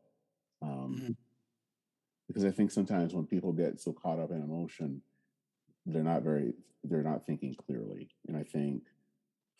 [0.62, 1.12] Um, mm-hmm.
[2.28, 5.02] Because I think sometimes when people get so caught up in emotion,
[5.86, 6.54] they're not very,
[6.84, 8.10] they're not thinking clearly.
[8.28, 8.84] And I think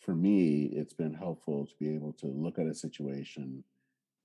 [0.00, 3.62] for me, it's been helpful to be able to look at a situation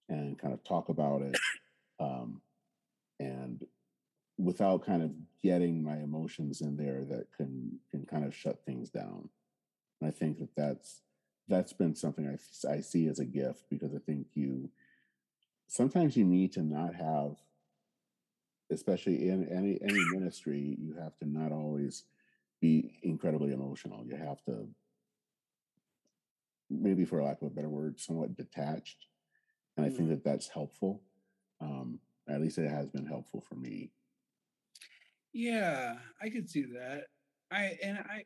[0.09, 1.37] and kind of talk about it.
[1.99, 2.41] Um,
[3.19, 3.63] and
[4.37, 5.11] without kind of
[5.43, 9.29] getting my emotions in there that can can kind of shut things down.
[9.99, 11.01] And I think that that's
[11.51, 14.69] that's been something I, I see as a gift because I think you
[15.67, 17.35] sometimes you need to not have,
[18.71, 22.03] especially in any any ministry, you have to not always
[22.61, 24.05] be incredibly emotional.
[24.05, 24.67] You have to
[26.69, 29.05] maybe for lack of a better word, somewhat detached.
[29.75, 30.09] And I think mm-hmm.
[30.11, 31.01] that that's helpful.
[31.59, 33.91] Um, at least it has been helpful for me.
[35.33, 37.05] Yeah, I could see that.
[37.51, 38.23] I and I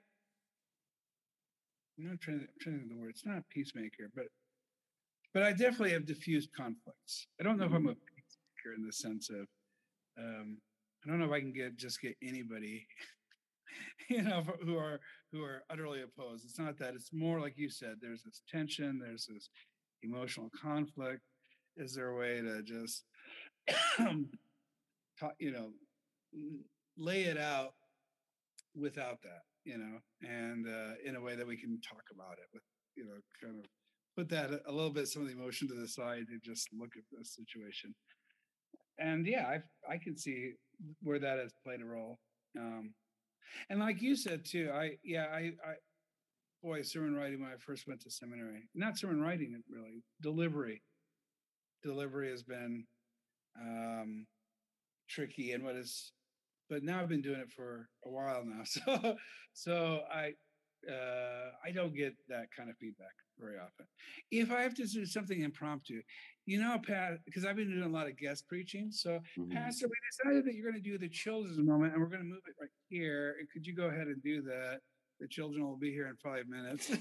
[1.97, 3.11] I'm not trying to, trying to think of the word.
[3.11, 4.25] It's not a peacemaker, but
[5.33, 7.27] but I definitely have diffused conflicts.
[7.39, 7.99] I don't know if I'm a mm-hmm.
[8.15, 9.45] peacemaker in the sense of
[10.17, 10.57] um,
[11.05, 12.87] I don't know if I can get just get anybody,
[14.09, 14.99] you know, who are
[15.31, 16.45] who are utterly opposed.
[16.45, 16.95] It's not that.
[16.95, 17.95] It's more like you said.
[18.01, 18.99] There's this tension.
[18.99, 19.49] There's this
[20.03, 21.21] emotional conflict.
[21.77, 23.03] Is there a way to just,
[25.19, 25.71] talk, you know,
[26.97, 27.73] lay it out
[28.73, 29.41] without that?
[29.65, 32.63] You know, and uh, in a way that we can talk about it with,
[32.95, 33.65] you know, kind of
[34.15, 36.91] put that a little bit, some of the emotion to the side and just look
[36.95, 37.93] at the situation.
[38.97, 40.53] And yeah, I I can see
[41.01, 42.19] where that has played a role.
[42.57, 42.93] Um,
[43.69, 45.75] and like you said too, I yeah, I I
[46.63, 48.69] boy, sermon writing when I first went to seminary.
[48.73, 50.81] Not sermon writing really, delivery.
[51.83, 52.85] Delivery has been
[53.59, 54.25] um
[55.09, 56.11] tricky and what is
[56.69, 58.63] but now I've been doing it for a while now.
[58.65, 59.15] So,
[59.53, 60.33] so I,
[60.89, 63.85] uh, I don't get that kind of feedback very often.
[64.31, 66.01] If I have to do something impromptu,
[66.45, 68.89] you know, Pat, because I've been doing a lot of guest preaching.
[68.91, 69.51] So, mm-hmm.
[69.51, 72.27] Pastor, we decided that you're going to do the children's moment, and we're going to
[72.27, 73.35] move it right here.
[73.39, 74.79] And could you go ahead and do that?
[75.19, 76.91] The children will be here in five minutes.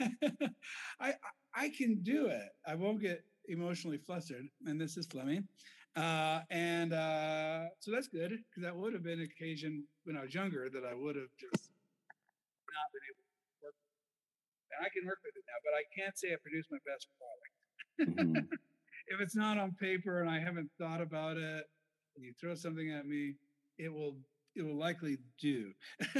[1.00, 1.14] I
[1.54, 2.48] I can do it.
[2.66, 4.46] I won't get emotionally flustered.
[4.66, 5.46] And this is Fleming.
[5.94, 10.22] Uh, and uh, so that's good because that would have been an occasion when I
[10.22, 11.68] was younger that I would have just
[12.72, 13.76] not been able to work.
[14.72, 17.08] And I can work with it now, but I can't say I produced my best
[17.20, 17.52] product.
[18.00, 18.48] Mm-hmm.
[19.12, 21.64] if it's not on paper and I haven't thought about it,
[22.16, 23.34] and you throw something at me,
[23.78, 24.16] it will
[24.54, 25.72] it will likely do.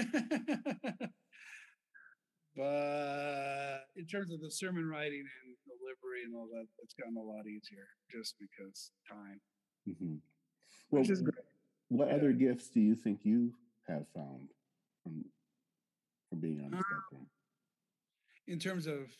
[2.56, 7.22] but in terms of the sermon writing and delivery and all that, it's gotten a
[7.22, 9.40] lot easier just because time.
[9.88, 10.14] Mm-hmm.
[10.90, 11.04] Well,
[11.88, 12.14] what yeah.
[12.14, 13.52] other gifts do you think you
[13.88, 14.48] have found
[15.02, 15.24] from
[16.28, 17.26] from being on the uh, spectrum?
[18.46, 19.10] In terms of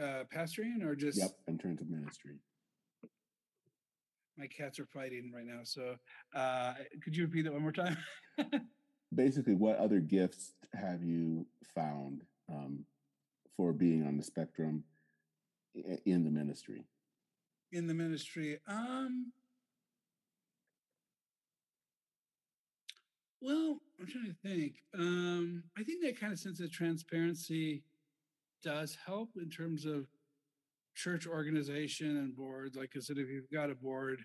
[0.00, 1.18] uh, pastoring or just?
[1.18, 2.36] Yep, terms of ministry.
[4.38, 5.60] My cats are fighting right now.
[5.64, 5.96] So,
[6.34, 7.96] uh, could you repeat that one more time?
[9.14, 12.84] Basically, what other gifts have you found um,
[13.56, 14.84] for being on the spectrum
[16.04, 16.84] in the ministry?
[17.72, 19.32] in the ministry um
[23.40, 27.82] well i'm trying to think um i think that kind of sense of transparency
[28.62, 30.06] does help in terms of
[30.94, 34.24] church organization and boards like i said if you've got a board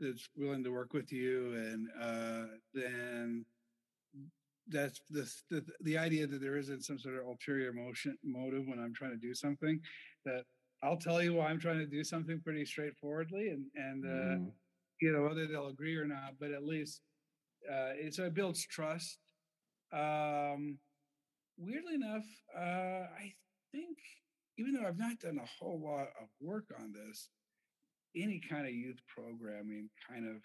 [0.00, 3.44] that's willing to work with you and uh then
[4.68, 8.78] that's the, the the idea that there isn't some sort of ulterior motion motive when
[8.78, 9.80] i'm trying to do something
[10.24, 10.44] that
[10.82, 14.52] I'll tell you why I'm trying to do something pretty straightforwardly, and and uh, Mhm.
[15.00, 16.38] you know whether they'll agree or not.
[16.38, 17.00] But at least
[17.70, 19.18] uh, it, so it builds trust.
[19.92, 20.78] Um,
[21.56, 22.24] weirdly enough,
[22.56, 23.32] uh, I
[23.72, 23.98] think
[24.58, 27.28] even though I've not done a whole lot of work on this,
[28.16, 30.36] any kind of youth programming kind of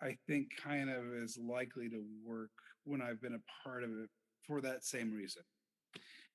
[0.00, 2.50] I think kind of is likely to work
[2.84, 4.08] when I've been a part of it
[4.46, 5.42] for that same reason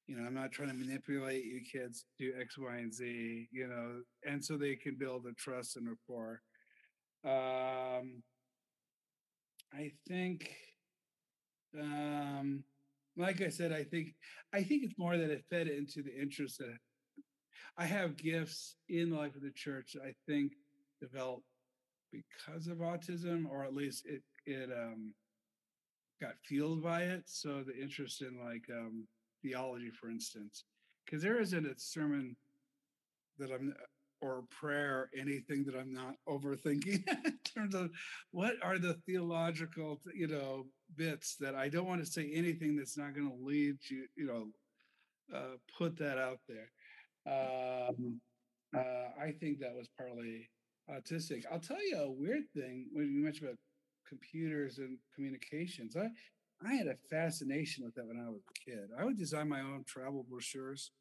[0.08, 3.68] you know, I'm not trying to manipulate you kids do X, Y, and Z, you
[3.68, 6.42] know, and so they can build a trust and rapport.
[7.26, 8.22] Um,
[9.76, 10.56] I think,
[11.80, 12.64] um,
[13.18, 14.16] like I said, I think,
[14.54, 16.78] I think it's more that it fed into the interest that
[17.78, 19.96] I have gifts in the life of the church.
[20.02, 20.54] I think
[21.02, 21.46] developed
[22.12, 25.14] because of autism, or at least it it um,
[26.22, 27.24] got fueled by it.
[27.26, 29.08] So the interest in like um,
[29.42, 30.66] theology, for instance,
[31.06, 32.36] because there isn't a sermon
[33.40, 33.74] that I'm
[34.24, 37.90] or prayer anything that I'm not overthinking in terms of
[38.32, 40.66] what are the theological you know
[40.96, 44.28] bits that I don't want to say anything that's not going to lead you you
[44.28, 44.48] know
[45.36, 46.70] uh, put that out there.
[47.26, 48.20] Um,
[48.76, 50.50] uh, I think that was partly
[50.90, 51.44] autistic.
[51.52, 53.60] I'll tell you a weird thing when you mentioned about
[54.08, 55.96] computers and communications.
[55.96, 56.10] I
[56.66, 58.90] I had a fascination with that when I was a kid.
[58.98, 60.92] I would design my own travel brochures.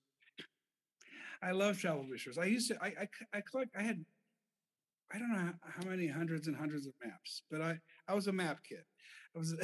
[1.42, 2.38] I love travel brochures.
[2.38, 4.04] I used to, I, I, I collect, I had,
[5.12, 7.78] I don't know how, many hundreds and hundreds of maps, but I,
[8.08, 8.84] I was a map kid.
[9.34, 9.56] I was,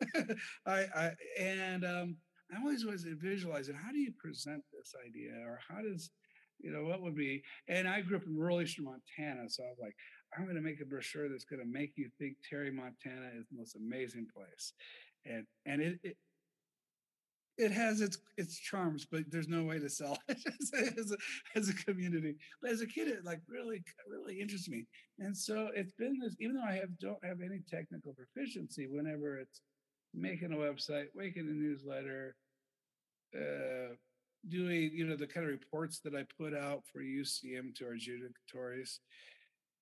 [0.66, 2.16] I, I, and um,
[2.54, 6.10] I always was visualizing how do you present this idea or how does,
[6.60, 9.48] you know, what would be, and I grew up in rural Eastern Montana.
[9.48, 9.94] So I was like,
[10.36, 13.46] I'm going to make a brochure that's going to make you think Terry, Montana is
[13.50, 14.72] the most amazing place
[15.28, 16.16] and and it, it
[17.58, 20.38] it has its its charms, but there's no way to sell it
[20.96, 21.16] as, a,
[21.58, 22.36] as a community.
[22.62, 24.86] But as a kid, it like really really interests me,
[25.18, 26.36] and so it's been this.
[26.38, 29.60] Even though I have don't have any technical proficiency, whenever it's
[30.14, 32.36] making a website, making a newsletter,
[33.36, 33.94] uh,
[34.48, 37.96] doing you know the kind of reports that I put out for UCM to our
[37.96, 38.98] judicatories,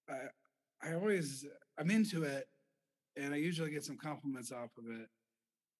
[0.09, 0.29] I
[0.83, 1.45] I always
[1.79, 2.49] I'm into it,
[3.16, 5.09] and I usually get some compliments off of it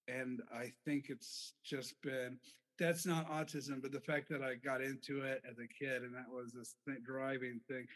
[0.09, 2.39] and I think it's just been
[2.79, 6.15] that's not autism, but the fact that I got into it as a kid and
[6.15, 7.87] that was this thing, driving thing,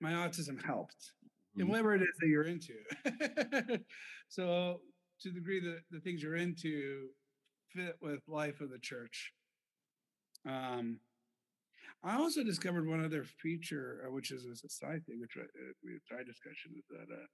[0.00, 1.12] my autism helped
[1.56, 1.70] in Mhm.
[1.70, 2.82] whatever it is that you're into.
[4.28, 4.82] so,
[5.20, 7.10] to the degree that the things you're into
[7.74, 9.32] fit with life of the church.
[10.44, 11.00] Um,
[12.02, 15.42] I also discovered one other feature, uh, which is a side thing, which uh,
[15.84, 17.26] we side discussion is that uh,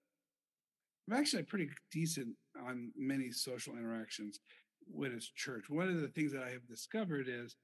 [1.09, 2.35] I'm actually pretty decent
[2.67, 4.41] on many social interactions
[4.87, 5.65] when it's church.
[5.69, 7.57] One of the things that I have discovered is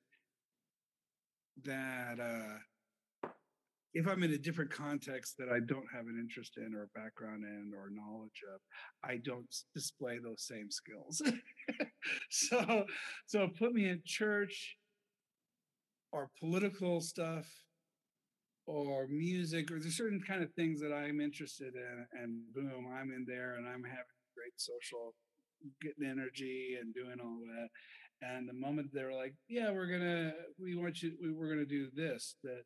[1.64, 3.28] that uh,
[3.94, 6.98] if I'm in a different context that I don't have an interest in or a
[6.98, 8.60] background in or knowledge of,
[9.04, 11.20] I don't display those same skills.
[12.30, 12.84] so,
[13.26, 14.76] so put me in church
[16.12, 17.46] or political stuff
[18.66, 23.10] or music or there's certain kind of things that I'm interested in and boom, I'm
[23.10, 25.14] in there and I'm having great social
[25.80, 27.68] getting energy and doing all that.
[28.26, 31.66] And the moment they were like, yeah, we're gonna we want you we, we're gonna
[31.66, 32.62] do this, that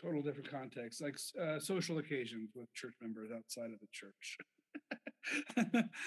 [0.00, 4.38] total different context, like uh, social occasions with church members outside of the church.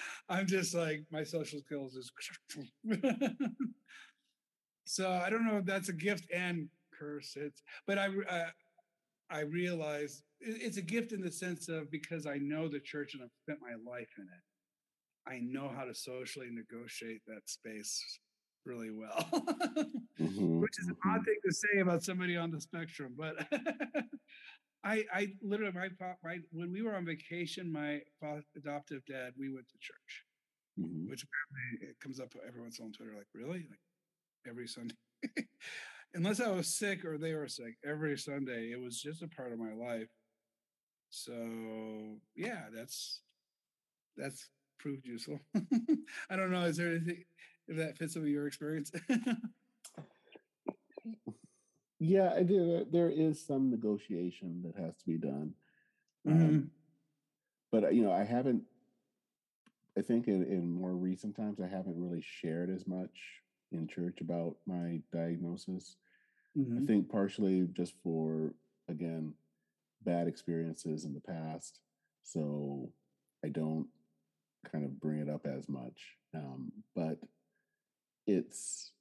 [0.29, 2.11] I'm just like my social skills is
[4.85, 7.35] so I don't know if that's a gift and curse.
[7.37, 8.49] It's but I uh,
[9.29, 13.23] I realize it's a gift in the sense of because I know the church and
[13.23, 14.43] I've spent my life in it.
[15.31, 18.01] I know how to socially negotiate that space
[18.65, 19.27] really well,
[20.19, 23.15] Mhm, which is an odd thing to say about somebody on the spectrum.
[23.17, 23.35] But
[24.83, 25.89] I, I literally, my,
[26.23, 28.01] my when we were on vacation, my
[28.55, 30.25] adoptive dad, we went to church,
[30.79, 31.07] Mhm.
[31.09, 33.79] which apparently it comes up every once in a while on Twitter, like really, like
[34.47, 34.95] every Sunday.
[36.13, 39.51] unless I was sick or they were sick, every Sunday it was just a part
[39.51, 40.09] of my life.
[41.09, 43.21] So yeah, that's
[44.17, 44.49] that's
[44.79, 45.39] proved useful.
[46.29, 46.65] I don't know.
[46.65, 47.23] Is there anything
[47.67, 48.91] if that fits with your experience?
[51.99, 52.85] yeah, I do.
[52.91, 55.53] There is some negotiation that has to be done.
[56.27, 56.31] Mhm.
[56.31, 56.71] Um,
[57.71, 58.63] but uh, you know, I haven't.
[59.95, 63.11] I think in, in more recent times, I haven't really shared as much
[63.71, 65.97] in church about my diagnosis.
[66.75, 66.87] I Mhm.
[66.87, 68.53] think partially just for
[68.87, 69.33] again
[70.03, 71.79] bad experiences in the past,
[72.23, 72.91] so
[73.43, 73.87] I don't
[74.71, 76.17] kind of bring it up as much.
[76.33, 77.19] Um, but
[78.27, 78.91] it's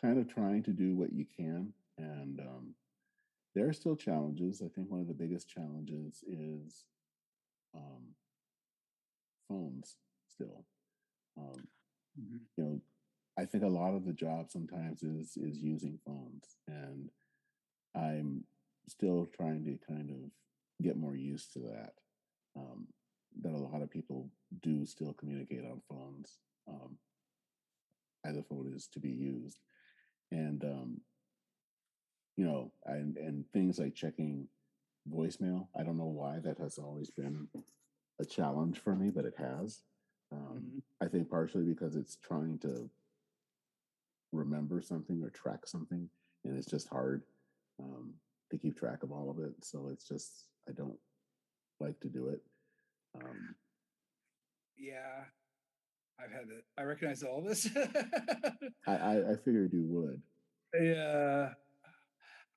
[0.00, 2.74] kind of trying to do what you can, and um,
[3.54, 4.62] there are still challenges.
[4.62, 6.84] I think one of the biggest challenges is
[7.74, 8.14] um,
[9.48, 9.96] phones.
[10.28, 10.64] Still,
[11.36, 11.66] um,
[12.16, 12.46] Mhm.
[12.56, 12.80] you know,
[13.40, 17.10] I think a lot of the job sometimes is is using phones, and
[17.94, 18.44] I'm
[18.86, 20.30] still trying to kind of
[20.82, 21.94] get more used to that.
[22.54, 22.86] Um,
[23.42, 24.28] that a lot of people
[24.62, 26.38] do still communicate on phones
[26.68, 26.98] um,
[28.26, 29.58] as a phone is to be used,
[30.30, 31.00] and um,
[32.36, 34.48] you know, and and things like checking
[35.10, 35.68] voicemail.
[35.74, 37.48] I don't know why that has always been
[38.20, 39.82] a challenge for me, but it has.
[40.32, 40.82] Um, Mhm.
[41.00, 42.90] I think partially because it's trying to
[44.32, 46.08] remember something or track something,
[46.44, 47.22] and it's just hard
[47.80, 48.14] um,
[48.50, 49.52] to keep track of all of it.
[49.64, 50.98] So it's just I don't
[51.80, 52.40] like to do it.
[53.16, 53.54] Um,
[54.78, 55.24] Yeah,
[56.22, 56.64] I've had it.
[56.78, 57.68] I recognize all this.
[58.86, 60.22] I, I I figured you would.
[60.80, 61.50] yeah.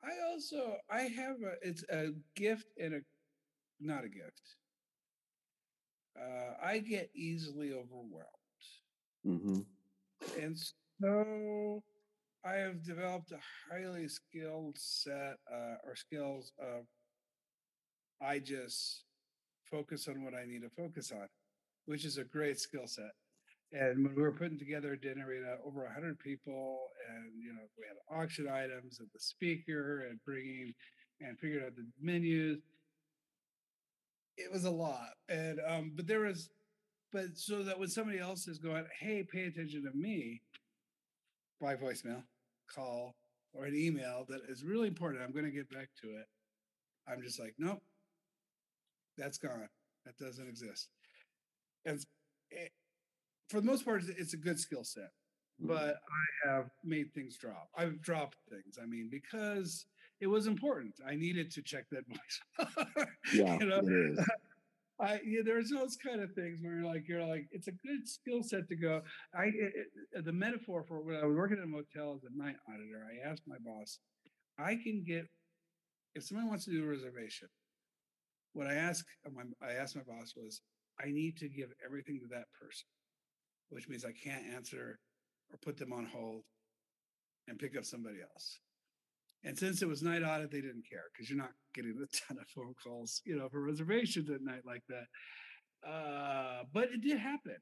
[0.04, 3.00] I also I have a it's a gift and a
[3.80, 4.42] not a gift.
[6.20, 8.28] Uh, I get easily overwhelmed.
[9.26, 9.62] mm-hmm.
[10.42, 10.58] And
[11.02, 11.84] so
[12.46, 13.40] I have developed a
[13.72, 16.86] highly skilled set uh, or skills of
[18.22, 19.04] I just
[19.70, 21.28] focus on what I need to focus on,
[21.86, 23.12] which is a great skill set.
[23.72, 27.54] And when we were putting together a dinner, we had over 100 people, and you
[27.54, 30.74] know we had auction items and the speaker and bringing
[31.22, 32.60] and figuring out the menus.
[34.38, 36.50] It was a lot, and um, but there was,
[37.12, 40.42] but so that when somebody else is going, hey, pay attention to me,
[41.64, 42.22] by voicemail,
[42.70, 43.16] call,
[43.54, 45.24] or an email that is really important.
[45.24, 46.26] I'm going to get back to it.
[47.08, 47.82] I'm just like, nope,
[49.18, 49.70] that's gone.
[50.06, 50.90] That doesn't exist.
[51.86, 52.00] And
[52.52, 52.72] it,
[53.50, 55.10] for the most part, it's a good skill set,
[55.62, 55.68] Mm-hmm.
[55.68, 55.98] but
[56.48, 57.70] I have made things drop.
[57.78, 58.80] I've dropped things.
[58.82, 59.86] I mean, because
[60.20, 60.96] it was important.
[61.08, 62.88] I needed to check that voice.
[63.32, 64.20] yeah, you know, it is.
[65.00, 68.08] I yeah, there's those kind of things where you're like you're like it's a good
[68.08, 69.02] skill set to go.
[69.36, 69.88] I it, it,
[70.18, 73.04] uh, the metaphor for when I was working in a motel as a night auditor,
[73.04, 74.00] I asked my boss,
[74.60, 75.26] I can get
[76.16, 77.48] if someone wants to do a reservation.
[78.54, 80.62] What I asked my I asked my boss was,
[81.04, 82.86] I need to give everything to that person,
[83.70, 85.00] which means I can't answer
[85.52, 86.44] or put them on hold
[87.48, 88.60] and pick up somebody else.
[89.44, 92.38] And since it was night audit, they didn't care because you're not getting a ton
[92.40, 95.08] of phone calls, you know, for reservations at night like that.
[95.88, 97.58] Uh, but it did happen.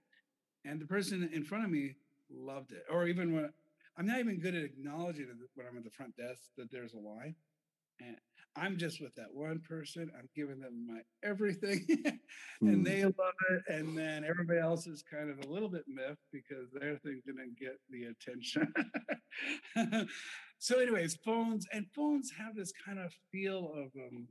[0.63, 1.95] And the person in front of me
[2.29, 2.84] loved it.
[2.91, 3.49] Or even when
[3.97, 6.99] I'm not even good at acknowledging when I'm at the front desk that there's a
[6.99, 7.36] line.
[8.06, 8.18] And
[8.56, 10.12] I'm just with that one person.
[10.18, 11.86] I'm giving them my everything
[12.62, 12.86] and Mm.
[12.86, 13.64] they love it.
[13.70, 17.58] And then everybody else is kind of a little bit miffed because their thing didn't
[17.60, 18.74] get the attention.
[20.60, 24.28] so, anyways, phones and phones have this kind of feel of um,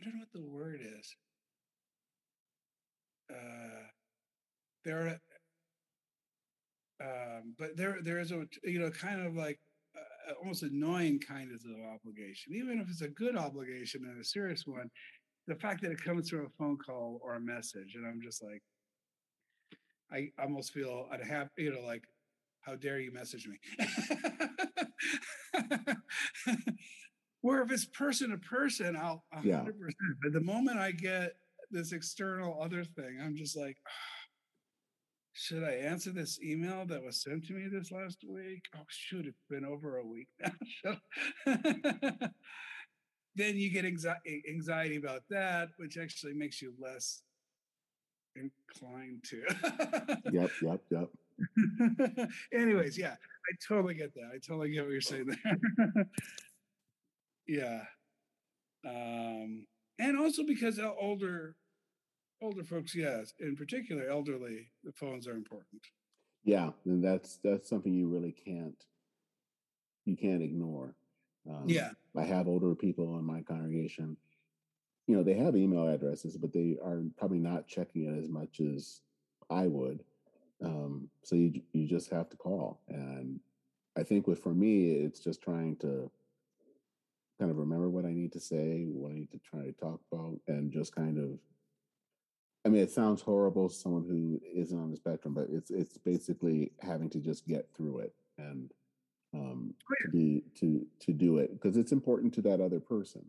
[0.00, 1.16] I don't know what the word is.
[3.30, 3.86] Uh,
[4.84, 5.20] there,
[7.00, 9.58] um, but there, there is a you know kind of like
[10.40, 11.60] almost annoying kind of
[11.94, 14.90] obligation, even if it's a good obligation and a serious one.
[15.46, 18.42] The fact that it comes through a phone call or a message, and I'm just
[18.42, 18.62] like,
[20.10, 22.04] I almost feel unhappy, you know, like,
[22.62, 23.58] how dare you message me?
[27.42, 29.44] Where if it's person to person, I'll 100%.
[29.44, 29.64] Yeah.
[30.22, 31.34] But the moment I get
[31.70, 34.13] this external other thing, I'm just like, "Ah,
[35.34, 38.62] should I answer this email that was sent to me this last week?
[38.76, 40.28] Oh, shoot, it's been over a week
[40.84, 40.96] now.
[43.36, 47.24] Then you get anxi- anxiety about that, which actually makes you less
[48.36, 49.42] inclined to.
[50.30, 52.28] Yep, yep, yep.
[52.54, 54.30] Anyways, yeah, I totally get that.
[54.32, 56.06] I totally get what you're saying there.
[57.48, 57.80] yeah.
[58.86, 59.66] Um,
[59.98, 61.56] and also because older
[62.44, 65.82] older folks, yes, in particular elderly, the phones are important.
[66.44, 68.84] Yeah, and that's that's something you really can't
[70.04, 70.94] you can't ignore.
[71.48, 71.90] Um, Yeah.
[72.14, 74.16] I have older people in my congregation.
[75.06, 78.60] You know, they have email addresses, but they are probably not checking it as much
[78.60, 79.00] as
[79.50, 80.04] I would.
[80.62, 83.40] Um, so you you just have to call, and
[83.96, 86.10] I think with for me, it's just trying to
[87.38, 90.00] kind of remember what I need to say, what I need to try to talk
[90.12, 91.38] about, and just kind of.
[92.64, 95.98] I mean, it sounds horrible, to someone who isn't on the spectrum, but it's it's
[95.98, 98.70] basically having to just get through it and
[99.34, 103.24] um, to be to to do it because it's important to that other person.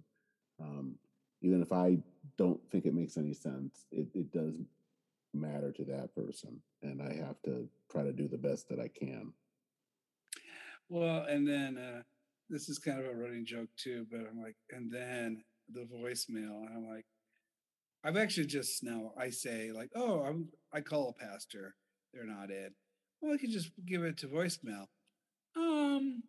[0.62, 0.96] Um,
[1.42, 1.98] even if I
[2.38, 4.56] don't think it makes any sense, it, it does
[5.34, 8.88] matter to that person, and I have to try to do the best that I
[8.88, 9.34] can.
[10.88, 12.02] Well, and then uh,
[12.50, 16.66] this is kind of a running joke too, but I'm like, and then the voicemail,
[16.66, 17.06] and I'm like,
[18.06, 21.76] I've actually just now I say like, oh, I'm I call a pastor,
[22.14, 22.70] they're not in.
[23.22, 24.86] Well, I could just give it to voicemail.
[25.58, 26.22] Um,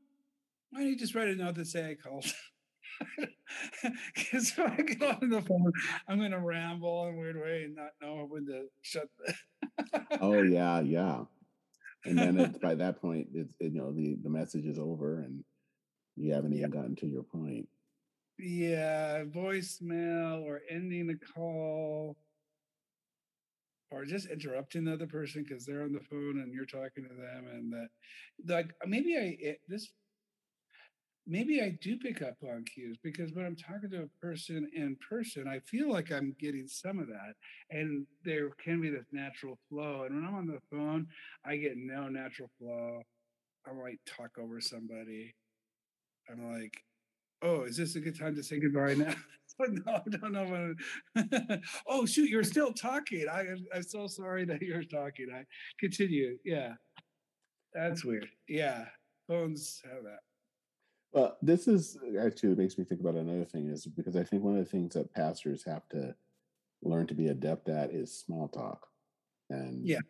[0.70, 2.24] why don't you just write a note that say I called?
[4.14, 5.72] Because if I get on the phone,
[6.08, 9.08] I'm going to ramble in a weird way and not know when to shut.
[9.18, 11.24] The Oh yeah, yeah.
[12.04, 15.44] And then it's by that point, it's you know the the message is over, and
[16.16, 16.60] you haven't Yeah.
[16.60, 17.68] even gotten to your point.
[18.38, 22.16] Yeah, voicemail or ending the call
[23.90, 27.14] or just interrupting the other person because they're on the phone and you're talking to
[27.14, 27.88] them and that
[28.52, 29.90] like maybe I it, this
[31.26, 34.96] maybe I do pick up on cues because when I'm talking to a person in
[35.08, 37.34] person, I feel like I'm getting some of that.
[37.70, 40.04] And there can be this natural flow.
[40.04, 41.08] And when I'm on the phone,
[41.44, 43.02] I get no natural flow.
[43.66, 45.34] I might talk over somebody.
[46.30, 46.84] I'm like,
[47.46, 49.14] oh, is this a good time to say goodbye now?
[49.60, 50.74] no, I don't know.
[51.86, 53.26] Oh, shoot, you're still talking.
[53.30, 53.44] I,
[53.74, 55.28] I'm so sorry that you're talking.
[55.34, 55.44] I
[55.80, 56.38] continue.
[56.44, 56.74] Yeah.
[57.72, 58.28] That's weird.
[58.48, 58.84] Yeah.
[59.28, 60.20] Phones have that.
[61.12, 64.42] Well, this is actually it makes me think about another thing is because I think
[64.42, 66.14] one of the things that pastors have to
[66.82, 68.86] learn to be adept at is small talk,
[69.48, 70.00] and Yeah.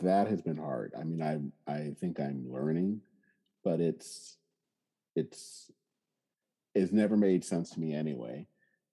[0.00, 0.94] that has been hard.
[0.98, 3.02] I mean, I I think I'm learning,
[3.64, 4.38] but it's
[5.14, 5.70] it's
[6.76, 8.46] it's never made sense to me anyway.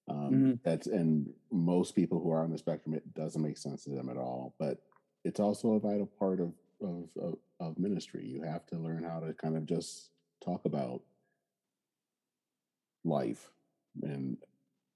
[0.07, 0.63] Um, Mhm.
[0.63, 4.09] That's and most people who are on the spectrum, it doesn't make sense to them
[4.09, 4.55] at all.
[4.57, 4.81] But
[5.23, 8.25] it's also a vital part of of of, of ministry.
[8.25, 10.11] You have to learn how to kind of just
[10.43, 11.01] talk about
[13.05, 13.51] life
[14.01, 14.37] and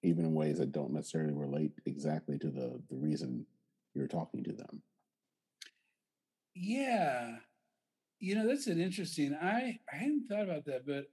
[0.03, 3.45] even in ways that don't necessarily relate exactly to the the reason
[3.93, 4.81] you're talking to them.
[6.53, 7.37] Yeah.
[8.19, 9.35] You know, that's an interesting.
[9.35, 11.05] I I hadn't thought about that, but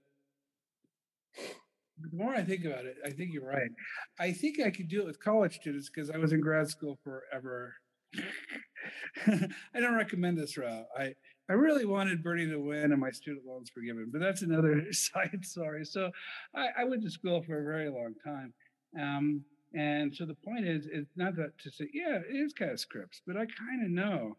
[1.99, 3.71] the more I think about it, I think you're right.
[4.19, 6.99] I think I could do it with college students because I was in grad school
[7.03, 7.75] forever.
[9.27, 10.85] I don't recommend this route.
[10.97, 11.15] I
[11.47, 15.39] I really wanted Bernie to win and my student loans forgiven, but that's another side
[15.43, 15.85] story.
[15.85, 16.11] So
[16.55, 18.53] I, I went to school for a very long time.
[18.99, 19.43] Um,
[19.73, 22.79] and so the point is, it's not that to say, yeah, it is kind of
[22.79, 24.37] scripts, but I kind of know.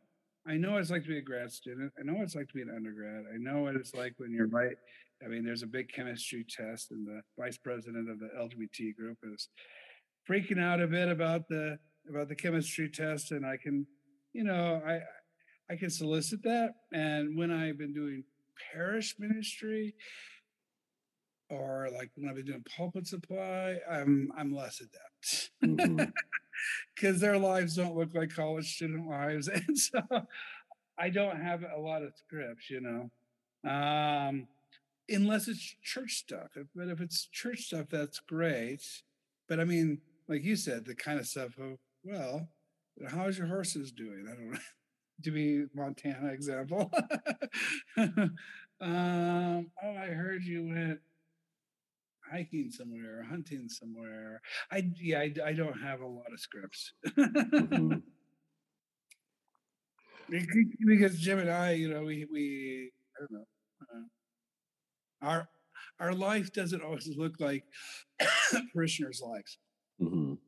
[0.49, 1.93] I know what it's like to be a grad student.
[1.99, 3.25] I know what it's like to be an undergrad.
[3.33, 4.77] I know what it's like when you're right.
[5.25, 9.19] I mean, there's a big chemistry test, and the vice president of the LGBT group
[9.33, 9.49] is
[10.29, 13.87] freaking out a bit about the about the chemistry test, and I can,
[14.33, 15.01] you know, I
[15.73, 16.75] I can solicit that.
[16.93, 18.25] And when I've been doing
[18.73, 19.95] parish ministry,
[21.49, 26.13] or like when I've been doing pulpit supply, I'm I'm less adept Mhm.
[26.95, 30.01] because their lives don't look like college student lives, and so
[30.99, 33.11] I don't have a lot of scripts, you know,
[33.71, 34.47] um,
[35.09, 36.57] unless it's church stuff.
[36.75, 38.83] But if it's church stuff, that's great.
[39.49, 42.49] But I mean, like you said, the kind of stuff of well,
[43.09, 44.27] how's your horses doing?
[44.31, 44.59] I don't know.
[45.23, 46.93] To be Montana example.
[47.97, 48.37] um,
[48.81, 51.01] oh, I heard you went
[52.31, 54.41] hiking somewhere, hunting somewhere.
[54.71, 56.93] I yeah, I, I don't have a lot of scripts
[60.29, 60.77] Mhm.
[60.87, 63.45] Because Jim and I, you know, we we I don't know,
[65.23, 65.49] our
[66.01, 67.65] our life doesn't always look like
[68.75, 69.59] parishioners' lives.
[69.99, 70.39] Mhm.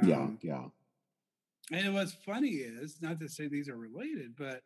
[0.00, 0.68] Yeah, Um, yeah.
[1.72, 4.62] And what's funny is, not to say these are related, but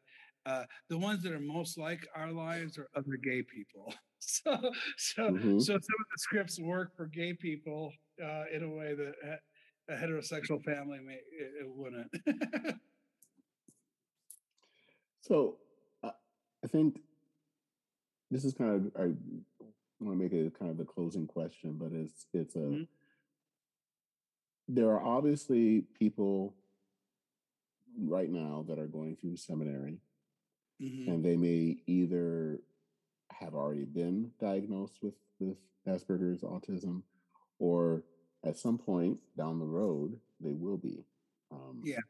[0.46, 3.94] uh, the ones that are most like our lives are other gay people.
[4.24, 4.56] So,
[4.98, 5.58] so, Mhm.
[5.58, 7.92] so some of the scripts work for gay people
[8.24, 9.14] uh, in a way that
[9.88, 12.08] a heterosexual family may it, it wouldn't.
[15.20, 15.58] So
[16.02, 16.10] uh,
[16.64, 17.00] I think
[18.32, 19.04] this is kind of I
[20.00, 22.88] want to make it kind of the closing question, but it's it's a Mhm.
[24.68, 26.54] there are obviously people
[27.98, 30.00] right now that are going through seminary
[30.80, 31.08] Mhm.
[31.08, 32.62] and they may either
[33.30, 37.02] have already been diagnosed with with Asperger's autism,
[37.58, 38.04] or
[38.44, 41.04] at some point down the road they will be.
[41.50, 42.00] Um, Yeah.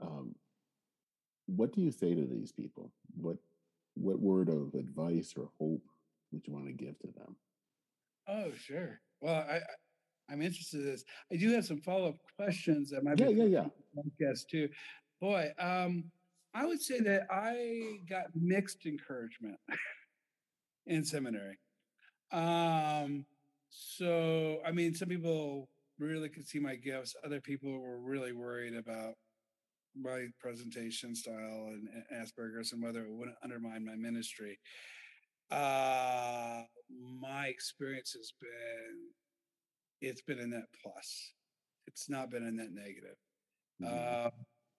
[0.00, 0.34] Um,
[1.46, 2.92] what do you say to these people?
[3.14, 3.38] What
[3.94, 5.82] what word of advice or hope
[6.32, 7.36] would you want to give to them?
[8.28, 9.00] Oh, sure.
[9.20, 9.60] Well, I,
[10.30, 11.04] I'm interested in this.
[11.32, 13.66] I do have some follow up questions that might Yeah, be yeah, yeah.
[13.96, 14.68] podcast too.
[15.20, 16.04] Boy, um,
[16.54, 19.58] I would say that I got mixed encouragement
[20.86, 21.58] in seminary.
[22.32, 23.24] Um,
[23.70, 25.68] so I mean, some people
[25.98, 27.14] really could see my gifts.
[27.24, 29.14] Other people were really worried about
[30.00, 34.58] my presentation style and, and Asperger's and whether it would undermine my ministry.
[35.50, 36.62] Uh,
[37.20, 39.10] my experience has been
[40.00, 41.32] it's been a net plus.
[41.86, 43.16] It's not been a net negative.
[43.80, 44.26] Mhm.
[44.26, 44.30] Uh,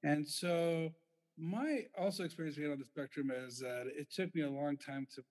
[0.04, 0.94] and so
[1.38, 5.08] my also experience being on the spectrum is that it took me a long time
[5.16, 5.24] to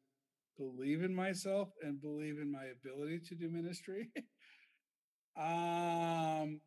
[0.57, 4.11] believe in myself and believe in my ability to do ministry.
[5.37, 6.61] um,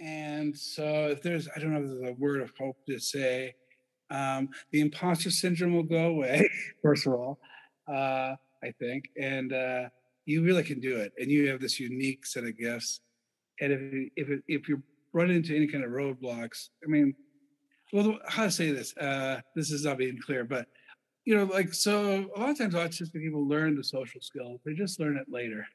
[0.00, 3.54] and so if there's, I don't know if there's a word of hope to say,
[4.10, 6.48] um, the imposter syndrome will go away,
[6.82, 7.38] first of all,
[7.88, 9.10] uh, I think.
[9.20, 9.88] And uh,
[10.24, 11.12] you really can do it.
[11.18, 13.00] And you have this unique set of gifts.
[13.60, 14.82] And if, if, if you
[15.12, 17.14] run into any kind of roadblocks, I mean,
[17.92, 18.96] well, how to say this?
[18.96, 20.66] Uh, this is not being clear, but
[21.24, 22.26] you know, like so.
[22.34, 25.66] A lot of times, autistic people learn the social skills; they just learn it later,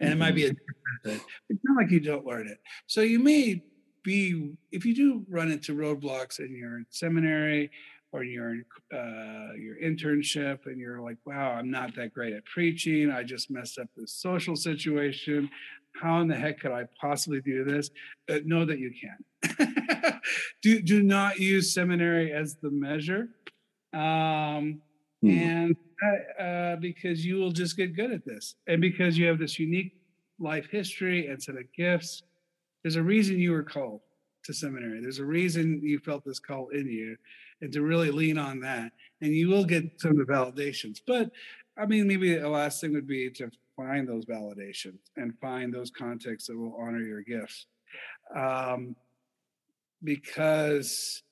[0.00, 1.20] and it might be a different method.
[1.48, 2.58] It's not like you don't learn it.
[2.86, 3.62] So you may
[4.02, 7.70] be, if you do run into roadblocks in your seminary
[8.12, 8.56] or your
[8.92, 13.10] uh, your internship, and you're like, "Wow, I'm not that great at preaching.
[13.10, 15.48] I just messed up this social situation.
[16.00, 17.90] How in the heck could I possibly do this?"
[18.28, 20.20] Uh, know that you can.
[20.62, 23.28] do do not use seminary as the measure,
[23.92, 24.80] um,
[25.22, 25.28] Hmm.
[25.30, 29.38] and uh, uh, because you will just get good at this, and because you have
[29.38, 29.92] this unique
[30.38, 32.22] life history and set of gifts.
[32.82, 34.00] There's a reason you were called
[34.44, 35.02] to seminary.
[35.02, 37.16] There's a reason you felt this call in you,
[37.60, 41.00] and to really lean on that, and you will get some of the validations.
[41.06, 41.30] But
[41.76, 45.90] I mean, maybe the last thing would be to find those validations and find those
[45.90, 47.66] contexts that will honor your gifts.
[48.34, 48.96] Um,
[50.02, 51.22] because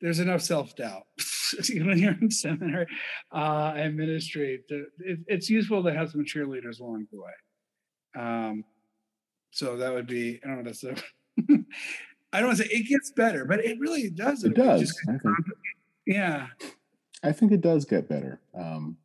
[0.00, 1.02] there's enough self-doubt
[1.70, 2.86] when you're in seminary
[3.32, 4.60] uh, and ministry.
[4.68, 7.32] To, it, it's useful to have some cheerleaders along the way.
[8.16, 8.64] Um,
[9.50, 10.94] so that would be, I don't know, that's a,
[12.32, 14.44] I don't want to say it gets better, but it really does.
[14.44, 14.80] It does.
[14.80, 15.36] Just- I think.
[16.06, 16.46] yeah.
[17.22, 18.40] I think it does get better.
[18.54, 18.96] Um,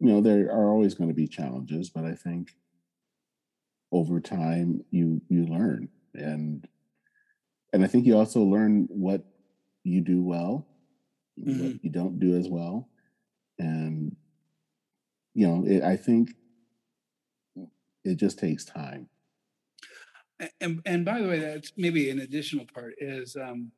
[0.00, 2.52] you know, there are always going to be challenges, but I think
[3.92, 6.66] over time you you learn, and
[7.72, 9.24] and I think you also learn what
[9.84, 10.66] you do well,
[11.38, 11.60] Mhm.
[11.74, 12.88] what you don't do as well,
[13.58, 14.16] and
[15.34, 16.30] you know, it, I think
[18.04, 19.08] it just takes time.
[20.60, 23.72] And and by the way, that's maybe an additional part is um,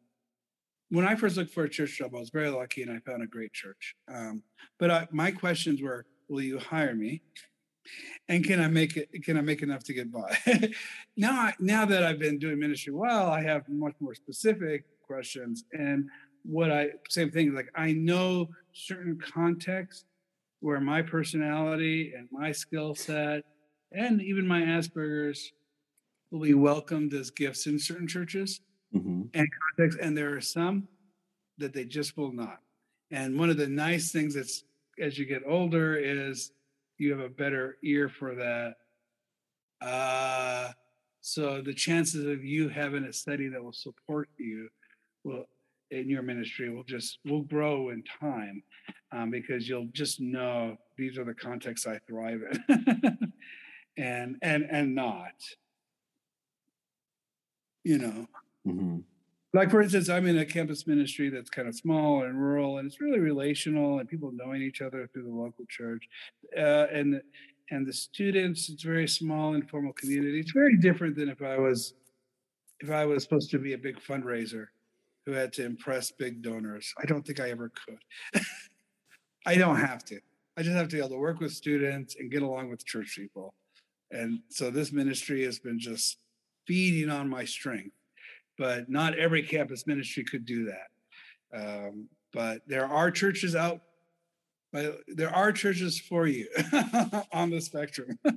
[0.91, 3.23] when I first looked for a church job, I was very lucky and I found
[3.23, 3.95] a great church.
[4.09, 4.43] Um,
[4.79, 7.23] but I, my questions were, will you hire me?
[8.29, 9.11] And can I make it?
[9.25, 10.37] Can I make enough to get by?
[11.17, 15.65] now, I, now that I've been doing ministry well, I have much more specific questions.
[15.73, 16.09] And
[16.45, 20.05] what I same thing like I know certain contexts
[20.61, 23.45] where my personality and my skill set
[23.93, 25.53] and even my Asperger's
[26.31, 28.61] will be welcomed as gifts in certain churches
[28.93, 30.89] hmm contexts, and there are some
[31.59, 32.61] that they just will not.
[33.11, 34.65] And one of the nice things that's
[35.01, 36.53] as you get older is
[36.99, 38.75] you have a better ear for that.
[39.81, 40.73] Uh,
[41.21, 44.69] so the chances of you having a study that will support you
[45.27, 45.45] will
[45.91, 48.62] in your ministry will just will grow in time
[49.12, 53.18] um, because you'll just know these are the contexts I thrive in,
[53.97, 55.35] and and and not,
[57.85, 58.27] you know?
[58.64, 58.99] Hmm
[59.57, 62.87] like for instance i'm in a campus ministry that's kind of small and rural and
[62.87, 66.09] it's really relational and people knowing each other through the local church.
[66.57, 67.20] Uh, and
[67.70, 70.39] and the students it's very small informal community.
[70.39, 71.95] It's very different than if i was
[72.81, 74.66] if i was supposed to be a big fundraiser
[75.27, 76.95] who had to impress big donors.
[77.03, 78.43] I don't think i ever could.
[79.47, 80.20] I don't have to.
[80.57, 83.14] I just have to be able to work with students and get along with church
[83.16, 83.55] people.
[84.11, 86.18] And so this ministry has been just
[86.66, 87.97] feeding on my strength
[88.59, 90.89] but not every campus ministry could do that.
[91.55, 93.81] Um, but there are churches out,
[94.72, 96.49] but there are churches for you
[97.33, 98.18] on the spectrum,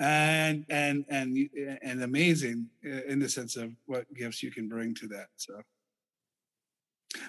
[0.00, 1.36] and and and
[1.82, 5.28] and amazing in the sense of what gifts you can bring to that.
[5.36, 5.60] So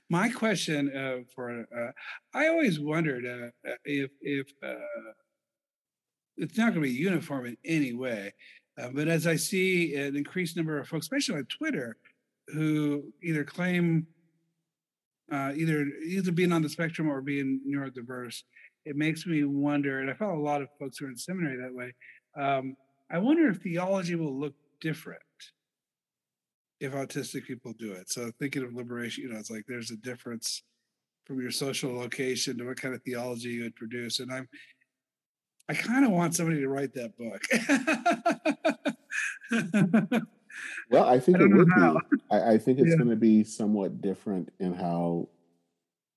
[0.10, 1.92] My question uh, for uh,
[2.34, 4.76] I always wondered uh, uh if if uh,
[6.38, 8.34] it's not going to be uniform in any way,
[8.80, 11.98] uh, but as I see an increased number of folks, especially on Twitter,
[12.48, 14.08] who either claim
[15.32, 18.44] either either being on the spectrum or being neurodiverse,
[18.86, 20.00] it makes me wonder.
[20.00, 21.94] And I follow a lot of folks who are in seminary that way.
[22.36, 22.76] Um,
[23.12, 25.22] I wonder if theology will look different
[26.80, 28.10] if autistic people do it.
[28.10, 30.64] So thinking of liberation, you know, it's like there's a difference
[31.26, 34.20] from your social location to what kind of theology you would produce.
[34.20, 34.48] And I'm
[35.70, 37.44] I kind of want somebody to write that book.
[40.90, 42.18] well, I think I it would be.
[42.32, 42.96] I, I, think it's yeah.
[42.96, 45.30] going to be somewhat different in how,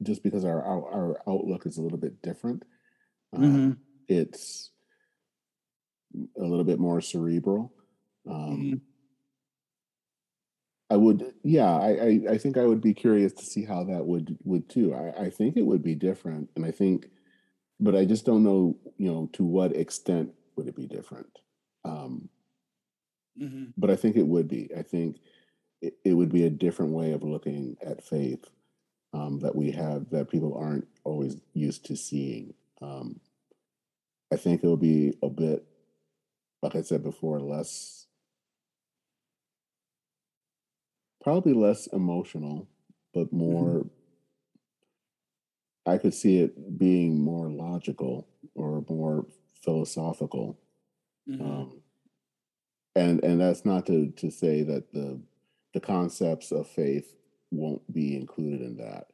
[0.02, 2.64] just because our our, our outlook is a little bit different.
[3.36, 3.72] Uh, mm-hmm.
[4.08, 4.70] It's
[6.38, 7.72] a little bit more cerebral.
[8.28, 8.74] Um, mm-hmm.
[10.90, 14.04] I would, yeah, I, I, I, think I would be curious to see how that
[14.04, 14.94] would would too.
[14.94, 17.06] I, I think it would be different, and I think,
[17.80, 21.38] but I just don't know, you know, to what extent would it be different.
[21.84, 22.28] Um,
[23.40, 23.70] mm-hmm.
[23.76, 24.70] But I think it would be.
[24.76, 25.16] I think
[25.80, 28.44] it, it, would be a different way of looking at faith
[29.14, 32.52] um, that we have that people aren't always used to seeing.
[32.82, 33.18] Um,
[34.32, 35.64] I think it will be a bit,
[36.62, 38.06] like I said before, less
[41.22, 42.68] probably less emotional,
[43.12, 43.38] but mm-hmm.
[43.38, 43.68] more.
[43.68, 43.88] Mm-hmm.
[45.84, 49.26] I could see it being more logical or more
[49.64, 50.60] philosophical,
[51.28, 51.44] mm-hmm.
[51.44, 51.80] um,
[52.94, 55.20] and and that's not to to say that the
[55.74, 57.16] the concepts of faith
[57.50, 59.08] won't be included in that.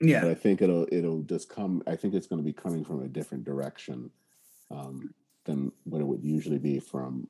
[0.00, 1.84] Yeah, but I think it'll it'll just come.
[1.86, 4.10] I think it's going to be coming from a different direction
[4.72, 5.14] um,
[5.44, 7.28] than what it would usually be from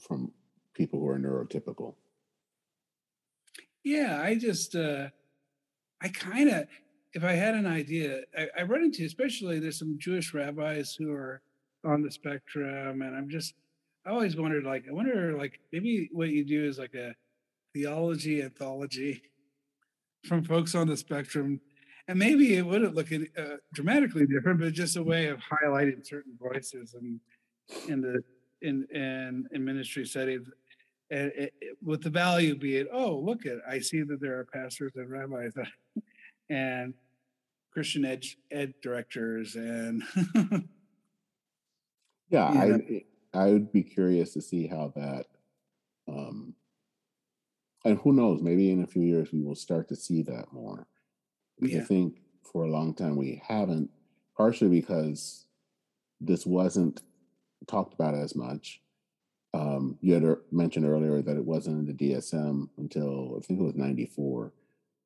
[0.00, 0.32] from
[0.74, 1.94] people who are neurotypical.
[3.84, 5.08] Yeah, I just, uh,
[6.00, 6.66] I kind of,
[7.12, 11.12] if I had an idea, I, I run into, especially there's some Jewish rabbis who
[11.12, 11.42] are
[11.84, 13.54] on the spectrum, and I'm just,
[14.06, 17.14] I always wondered, like, I wonder, like, maybe what you do is like a
[17.74, 19.22] theology anthology
[20.24, 21.60] from folks on the spectrum,
[22.08, 26.36] and maybe it wouldn't look uh, dramatically different, but just a way of highlighting certain
[26.38, 27.20] voices and
[27.88, 28.22] in the
[28.60, 30.48] in in in ministry settings
[31.12, 34.38] and it, it, with the value be it, oh, look at, I see that there
[34.38, 35.52] are pastors and rabbis
[36.50, 36.94] and
[37.70, 40.02] Christian ed, ed directors and.
[42.30, 45.26] yeah, I, I would be curious to see how that,
[46.08, 46.54] um,
[47.84, 50.86] and who knows, maybe in a few years we will start to see that more.
[51.70, 51.80] Yeah.
[51.80, 53.90] I think for a long time we haven't,
[54.36, 55.46] partially because
[56.20, 57.02] this wasn't
[57.66, 58.82] talked about as much
[59.54, 63.64] um, you had mentioned earlier that it wasn't in the DSM until I think it
[63.64, 64.52] was '94.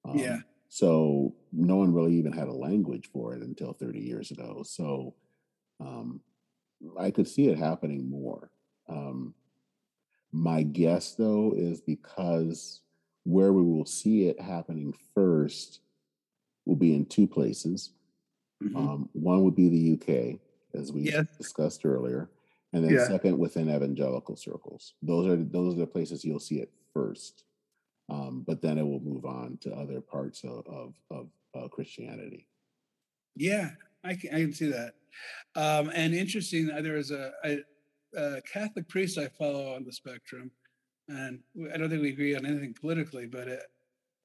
[0.04, 0.38] Um, yeah.
[0.68, 4.62] So no one really even had a language for it until 30 years ago.
[4.64, 5.14] So
[5.80, 6.20] um,
[6.98, 8.50] I could see it happening more.
[8.88, 9.34] Um,
[10.32, 12.80] my guess, though, is because
[13.24, 15.80] where we will see it happening first
[16.66, 17.92] will be in two places.
[18.62, 18.76] Mm-hmm.
[18.76, 20.38] Um, one would be the UK,
[20.78, 21.26] as we yes.
[21.38, 22.28] discussed earlier
[22.72, 23.06] and then yeah.
[23.06, 24.94] second within evangelical circles.
[25.02, 27.44] Those are those are the places you'll see it first,
[28.10, 31.28] um, but then it will move on to other parts of of, of
[31.58, 32.46] uh, Christianity.
[33.34, 33.70] Yeah,
[34.04, 34.94] I can, I can see that.
[35.54, 37.58] Um, and interesting, uh, there a, a,
[38.14, 40.50] a Catholic priest I follow on the spectrum,
[41.08, 41.40] and
[41.72, 43.62] I don't think we agree on anything politically, but it,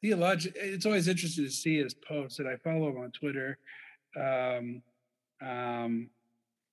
[0.01, 3.57] theologic, it's always interesting to see his posts, and I follow him on Twitter.
[4.15, 4.81] Um,
[5.41, 6.09] um,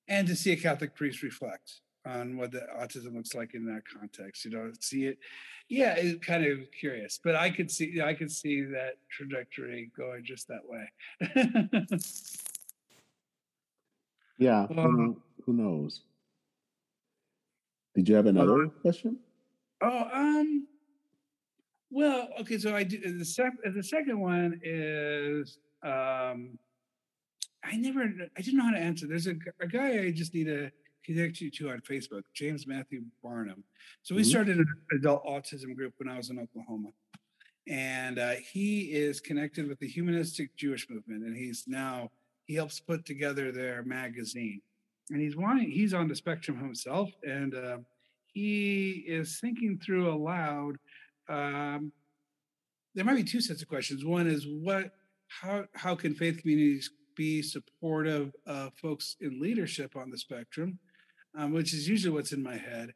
[0.09, 3.83] and to see a Catholic priest reflect on what the autism looks like in that
[3.87, 4.45] context.
[4.45, 5.19] You know, see it.
[5.69, 10.25] Yeah, it's kind of curious, but I could see I could see that trajectory going
[10.25, 10.91] just that way.
[14.39, 16.03] yeah, who, who, knows?
[17.95, 19.19] Did you have another uh, question?
[19.83, 20.67] Oh, um,
[21.91, 22.59] well, okay.
[22.59, 26.59] So I do the sec- the second one is um
[27.65, 28.03] I never,
[28.37, 29.07] I didn't know how to answer.
[29.07, 30.71] There's a, a guy I just need to
[31.05, 33.65] connect you to on Facebook, James Matthew Barnum.
[34.03, 34.31] So we mm-hmm.
[34.31, 36.91] started an adult autism group when I was in Oklahoma.
[37.67, 41.25] And uh, he is connected with the humanistic Jewish movement.
[41.25, 42.11] And he's now,
[42.47, 44.63] he helps put together their magazine.
[45.11, 47.11] And he's wanting, he's on the spectrum himself.
[47.25, 47.79] And uh,
[48.33, 50.77] he is thinking through aloud.
[51.29, 51.93] Um,
[52.95, 54.05] there might be two sets of questions.
[54.05, 54.93] One is what,
[55.29, 60.79] how, how can faith communities be supportive of folks in leadership on the spectrum,
[61.37, 62.95] um, which is usually what's in my head.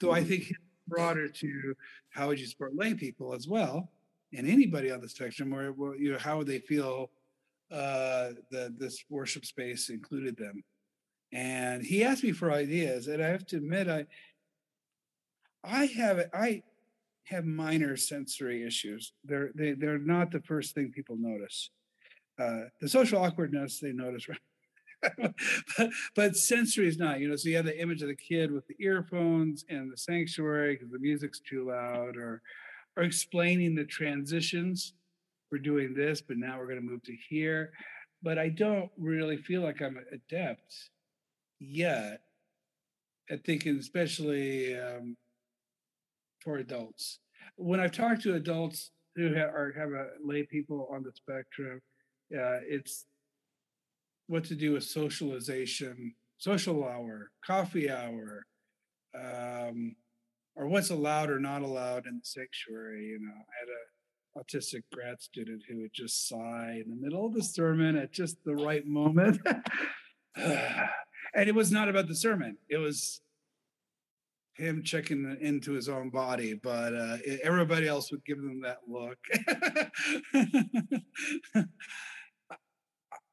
[0.00, 0.28] Though I mm-hmm.
[0.28, 0.52] think
[0.88, 1.74] broader to
[2.10, 3.90] how would you support lay people as well.
[4.36, 7.10] and anybody on the spectrum, or you know, how would they feel
[7.70, 10.62] uh, that this worship space included them?
[11.32, 14.06] And he asked me for ideas, and I have to admit, I
[15.62, 16.62] I have I
[17.24, 19.12] have minor sensory issues.
[19.24, 21.70] They're they, they're not the first thing people notice.
[22.40, 24.38] Uh, the social awkwardness they notice, right?
[25.76, 27.20] but, but sensory is not.
[27.20, 29.96] You know, so you have the image of the kid with the earphones and the
[29.96, 32.42] sanctuary because the music's too loud, or
[32.96, 34.94] or explaining the transitions.
[35.50, 37.72] We're doing this, but now we're going to move to here.
[38.22, 40.90] But I don't really feel like I'm adept
[41.58, 42.20] yet
[43.30, 45.16] at thinking, especially um,
[46.42, 47.18] for adults.
[47.56, 51.80] When I've talked to adults who have, are have a lay people on the spectrum,
[52.32, 53.06] uh, it's
[54.26, 58.46] what to do with socialization, social hour, coffee hour,
[59.14, 59.96] um,
[60.54, 63.06] or what's allowed or not allowed in the sanctuary.
[63.06, 63.90] You know, I had a
[64.38, 68.36] autistic grad student who would just sigh in the middle of the sermon at just
[68.44, 69.40] the right moment.
[70.36, 72.56] and it was not about the sermon.
[72.68, 73.20] It was
[74.54, 79.18] him checking into his own body, but uh, everybody else would give them that look.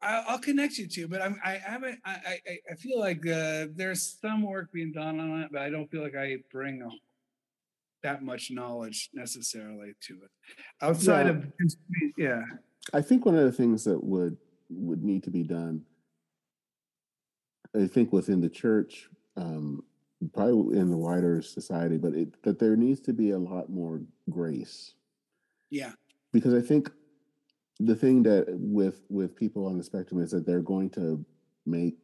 [0.02, 2.00] I, will connect you to, but I'm, I haven't.
[2.06, 2.12] I,
[2.48, 5.90] I, I feel like uh, there's some work being done on it, but I don't
[5.90, 6.90] feel like I bring a,
[8.04, 10.32] that much knowledge necessarily to it.
[10.82, 11.32] Outside yeah.
[11.32, 11.46] of,
[12.18, 12.44] yeah.
[12.94, 14.38] I think one of the things that would
[14.70, 15.84] would need to be done,
[17.76, 19.84] I think within the church, um,
[20.34, 24.02] probably in the wider society, but it, that there needs to be a lot more
[24.30, 24.94] grace.
[25.70, 25.92] Yeah.
[26.32, 26.90] Because I think
[27.80, 31.24] the thing that with with people on the spectrum is that they're going to
[31.66, 31.96] make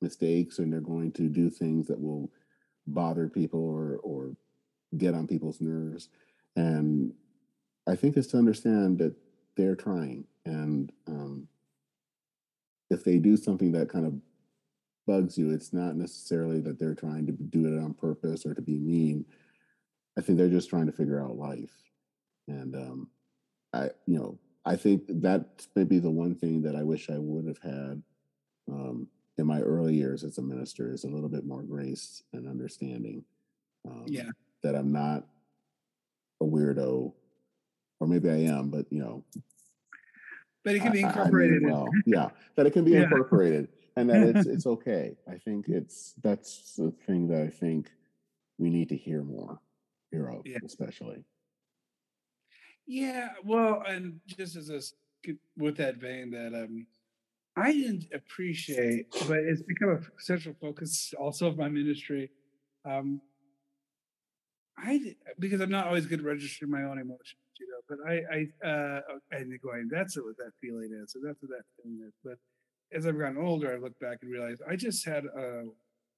[0.00, 2.30] mistakes and they're going to do things that will
[2.86, 4.36] bother people or or
[4.98, 6.08] get on people's nerves
[6.56, 7.12] and
[7.88, 9.14] i think it's to understand that
[9.56, 11.48] they're trying and um,
[12.90, 14.14] if they do something that kind of
[15.06, 18.62] bugs you it's not necessarily that they're trying to do it on purpose or to
[18.62, 19.24] be mean
[20.16, 21.74] i think they're just trying to figure out life
[22.48, 23.08] and um,
[23.72, 27.46] i you know I think that's maybe the one thing that I wish I would
[27.46, 28.02] have had
[28.70, 32.48] um, in my early years as a minister is a little bit more grace and
[32.48, 33.24] understanding.
[33.86, 34.30] Um, yeah.
[34.62, 35.24] That I'm not
[36.40, 37.12] a weirdo,
[38.00, 39.22] or maybe I am, but you know.
[40.64, 41.62] But it can be incorporated.
[41.66, 43.02] I, I well, yeah, that it can be yeah.
[43.02, 45.16] incorporated, and that it's it's okay.
[45.28, 47.90] I think it's that's the thing that I think
[48.58, 49.60] we need to hear more,
[50.10, 50.58] hear of, yeah.
[50.64, 51.24] especially.
[52.86, 54.80] Yeah, well, and just as a
[55.56, 56.86] with that vein, that um,
[57.56, 62.30] I didn't appreciate, but it's become a central focus also of my ministry.
[62.84, 63.20] Um,
[64.76, 67.80] I because I'm not always good at registering my own emotions, you know.
[67.88, 69.00] But I, I, uh,
[69.30, 72.12] and going, that's what that feeling is, so that's what that feeling is.
[72.24, 72.38] But
[72.94, 75.64] as I've gotten older, I look back and realize I just had a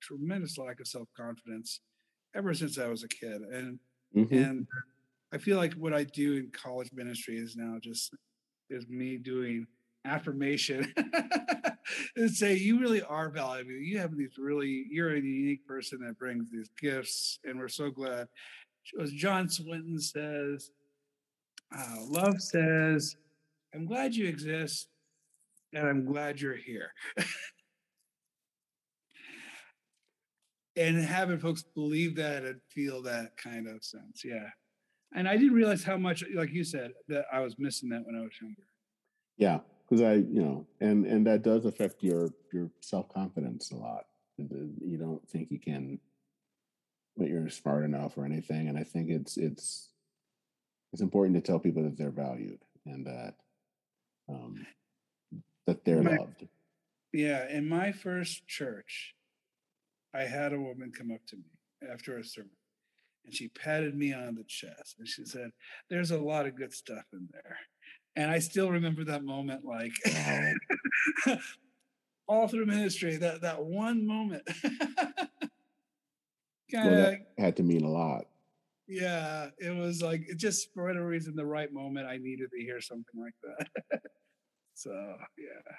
[0.01, 1.81] tremendous lack of self confidence
[2.35, 3.79] ever since I was a kid, and
[4.15, 4.35] mm-hmm.
[4.35, 4.67] and
[5.33, 8.15] I feel like what I do in college ministry is now just
[8.69, 9.67] is me doing
[10.05, 10.93] affirmation
[12.17, 13.71] and say you really are valuable.
[13.73, 17.91] You have these really you're a unique person that brings these gifts, and we're so
[17.91, 18.29] glad.
[19.01, 20.71] As John Swinton says,
[21.77, 23.17] uh, love says,
[23.75, 24.89] "I'm glad you exist,
[25.73, 26.93] and I'm glad you're here."
[30.77, 34.49] and having folks believe that and feel that kind of sense, yeah
[35.15, 38.17] and I didn't realize how much, like you said, that I was missing that when
[38.17, 38.67] I was younger.
[39.39, 43.77] Yeah, because I, you know, and and that does affect your your self confidence a
[43.77, 44.05] lot.
[44.39, 45.99] You don't think you can,
[47.17, 49.91] that you're smart enough or anything, and I think it's it's
[50.93, 53.35] it's important to tell people that they're valued and that
[54.29, 54.67] um,
[55.67, 56.47] that they're my, loved.
[57.13, 59.15] Yeah, in my first church,
[60.15, 62.51] I had a woman come up to me after a sermon
[63.27, 65.51] and she patted me on the chest and she said,
[65.91, 67.59] There's a lot of good stuff in there.
[68.15, 69.93] And I still remember that moment like
[72.29, 74.45] all through ministry, that that one moment.
[76.73, 78.27] kind of well, had to mean a lot.
[78.89, 82.61] Yeah, it was like it just for whatever reason, the right moment I needed to
[82.63, 84.01] hear something like that.
[84.77, 84.93] so
[85.39, 85.75] yeah.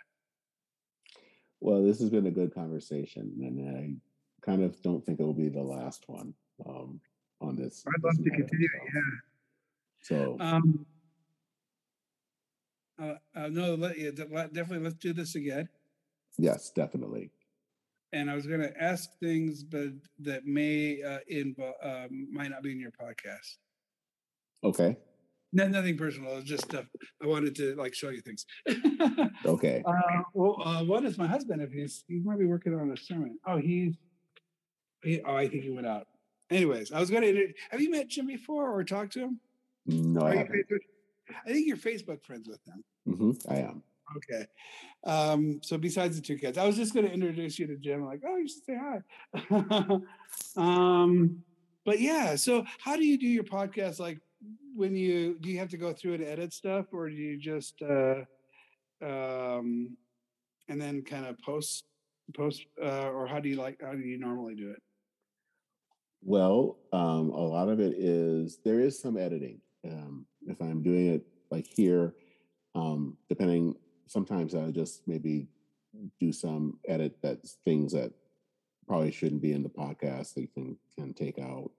[1.59, 5.33] Well, this has been a good conversation, and I kind of don't think it will
[5.33, 6.33] be the last one.
[6.67, 6.99] Um,
[7.41, 7.83] on this.
[7.87, 8.69] I'd love to continue.
[8.93, 9.01] Yeah.
[10.01, 10.37] So.
[10.39, 10.85] Um,
[13.01, 15.69] uh, uh, no, let, yeah, definitely let's do this again.
[16.37, 17.31] Yes, definitely.
[18.13, 22.63] And I was going to ask things, but that may uh, involve um, might not
[22.63, 23.57] be in your podcast.
[24.63, 24.97] Okay.
[25.53, 26.37] No, nothing personal.
[26.37, 26.85] It's just stuff.
[27.23, 28.45] I wanted to like show you things.
[29.45, 29.83] Okay.
[29.85, 29.93] Uh,
[30.33, 31.61] well, uh, one is my husband.
[31.61, 33.37] If he's he might be working on a sermon.
[33.45, 33.95] Oh, he's.
[35.03, 36.07] He, oh, I think he went out.
[36.49, 37.53] Anyways, I was going to.
[37.69, 39.39] Have you met Jim before or talked to him?
[39.85, 40.65] No, I Are haven't.
[41.45, 42.83] I think you're Facebook friends with him.
[43.15, 43.83] hmm I am.
[44.15, 44.45] Okay.
[45.03, 48.05] Um, so besides the two kids, I was just going to introduce you to Jim.
[48.05, 49.99] Like, oh, you should say hi.
[50.57, 51.43] um,
[51.85, 52.35] but yeah.
[52.35, 53.99] So how do you do your podcast?
[53.99, 54.19] Like,
[54.75, 57.81] when you do you have to go through and edit stuff, or do you just
[57.81, 58.21] uh,
[59.03, 59.95] um,
[60.67, 61.85] and then kind of post
[62.35, 63.81] post, uh, or how do you like?
[63.81, 64.81] How do you normally do it?
[66.21, 69.61] Well, um, a lot of it is there is some editing.
[69.85, 72.15] Um, if I'm doing it like here,
[72.75, 73.75] um, depending,
[74.07, 75.47] sometimes I just maybe
[76.19, 78.11] do some edit that's things that
[78.87, 81.71] probably shouldn't be in the podcast that you can can take out,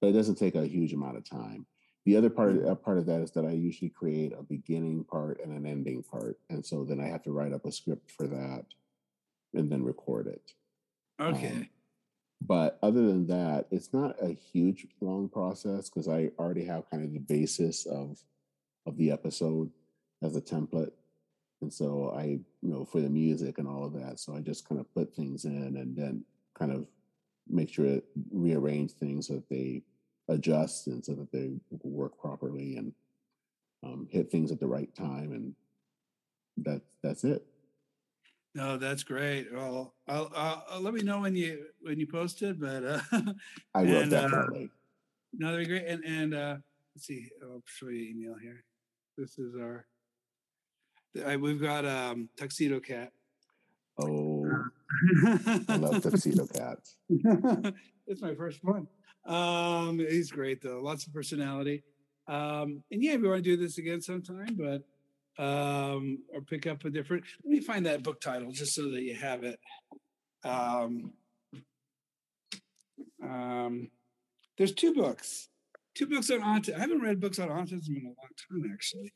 [0.00, 1.66] but it doesn't take a huge amount of time.
[2.06, 5.40] The other part uh, part of that is that I usually create a beginning part
[5.42, 8.28] and an ending part, and so then I have to write up a script for
[8.28, 8.64] that,
[9.54, 10.52] and then record it.
[11.20, 11.48] Okay.
[11.48, 11.68] Um,
[12.40, 17.04] but other than that, it's not a huge long process because I already have kind
[17.04, 18.22] of the basis of
[18.86, 19.70] of the episode
[20.22, 20.92] as a template.
[21.60, 24.20] And so I, you know, for the music and all of that.
[24.20, 26.24] So I just kind of put things in and then
[26.56, 26.86] kind of
[27.48, 29.82] make sure it rearrange things so that they
[30.28, 31.50] adjust and so that they
[31.82, 32.92] work properly and
[33.84, 35.32] um, hit things at the right time.
[35.32, 35.54] And
[36.64, 37.44] that that's it.
[38.54, 39.52] No, that's great.
[39.52, 42.58] Well, I'll, I'll, I'll let me know when you when you post it.
[42.58, 43.00] But uh,
[43.74, 44.70] I will And, uh, definitely.
[45.34, 45.86] No, that'd be great.
[45.86, 46.56] And and uh,
[46.94, 48.64] let's see, I'll show you email here.
[49.18, 49.86] This is our.
[51.24, 53.12] I, we've got um, tuxedo cat.
[54.00, 54.46] oh,
[55.68, 56.96] I love tuxedo cats.
[58.06, 58.86] it's my first one.
[59.26, 60.80] Um, he's great though.
[60.80, 61.82] Lots of personality.
[62.28, 64.82] Um, and yeah, we want to do this again sometime, but
[65.42, 67.24] um, or pick up a different.
[67.44, 69.58] Let me find that book title just so that you have it.
[70.44, 71.12] Um,
[73.22, 73.90] um,
[74.58, 75.48] there's two books,
[75.94, 76.76] two books on autism.
[76.76, 79.12] I haven't read books on autism in a long time, actually.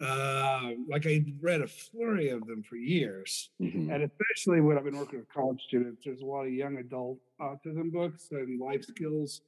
[0.00, 3.92] Uh, like I read a flurry of them for years, Mhm.
[3.94, 6.02] and especially when I've been working with college students.
[6.04, 9.42] There's a lot of young adult autism books and life skills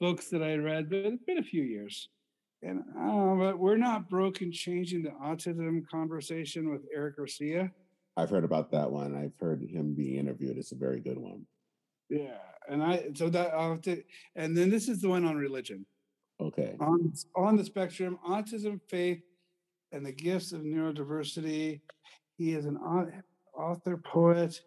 [0.00, 2.08] books that I read, but it's been a few years.
[2.62, 7.70] And uh, but we're not broken changing the autism conversation with Eric Garcia.
[8.16, 9.14] I've heard about that one.
[9.16, 10.58] I've heard him being interviewed.
[10.58, 11.46] It's a very good one.
[12.10, 12.36] Yeah,
[12.68, 14.02] and I so that I'll have to,
[14.36, 15.86] and then this is the one on religion
[16.40, 16.76] Okay.
[16.80, 19.22] on on the spectrum, autism, faith,
[19.92, 21.80] and the gifts of neurodiversity.
[22.36, 22.76] He is an
[23.56, 24.60] author, poet,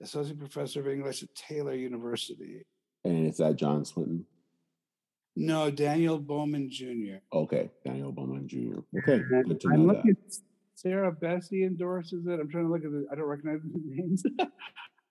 [0.00, 2.62] associate professor of English at Taylor University.
[3.04, 4.26] And it's that John Swinton.
[5.36, 7.16] No, Daniel Bowman Jr.
[7.32, 7.70] Okay.
[7.84, 8.80] Daniel Bowman Jr.
[8.98, 9.22] Okay.
[9.28, 9.96] Good to I'm know that.
[9.98, 10.16] looking.
[10.74, 12.40] Sarah Bessey endorses it.
[12.40, 13.06] I'm trying to look at the.
[13.12, 14.22] I don't recognize the names.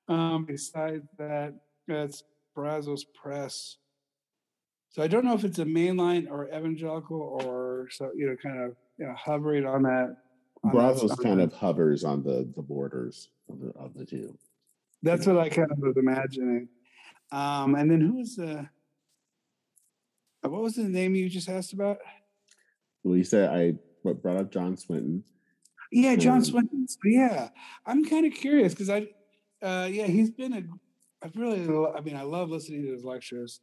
[0.07, 1.53] um, besides that,
[1.87, 2.23] that's
[2.55, 3.77] Brazos Press.
[4.89, 8.63] So I don't know if it's a mainline or evangelical or so you know, kind
[8.63, 10.15] of you know, hovering on that.
[10.63, 11.23] on Brazos stuff.
[11.23, 14.37] kind of hovers on the the borders of the of the two.
[15.03, 16.67] That's what I kind of was imagining.
[17.31, 18.67] Um, and then who's the?
[20.45, 21.97] Uh, What was the name you just asked about?
[23.03, 25.23] Well, you said I what brought up John Swinton.
[25.91, 26.87] Yeah, John Um, Swinton.
[27.05, 27.49] Yeah,
[27.85, 29.07] I'm kind of curious because I,
[29.61, 30.63] uh, yeah, he's been a.
[31.23, 31.61] I've really,
[31.95, 33.61] I mean, I love listening to his lectures,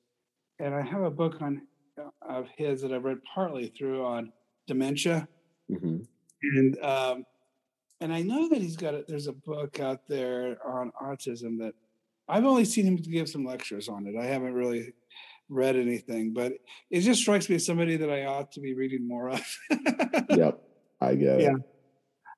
[0.59, 1.67] and I have a book on
[2.01, 4.33] uh, of his that I've read partly through on
[4.67, 5.29] dementia,
[5.69, 5.99] hmm
[6.43, 7.25] and um,
[8.01, 11.75] and I know that he's got a, there's a book out there on autism that
[12.29, 14.17] I've only seen him give some lectures on it.
[14.17, 14.93] I haven't really
[15.49, 16.53] read anything, but
[16.91, 19.59] it just strikes me as somebody that I ought to be reading more of.
[20.31, 20.61] Yep.
[21.01, 21.53] I get it.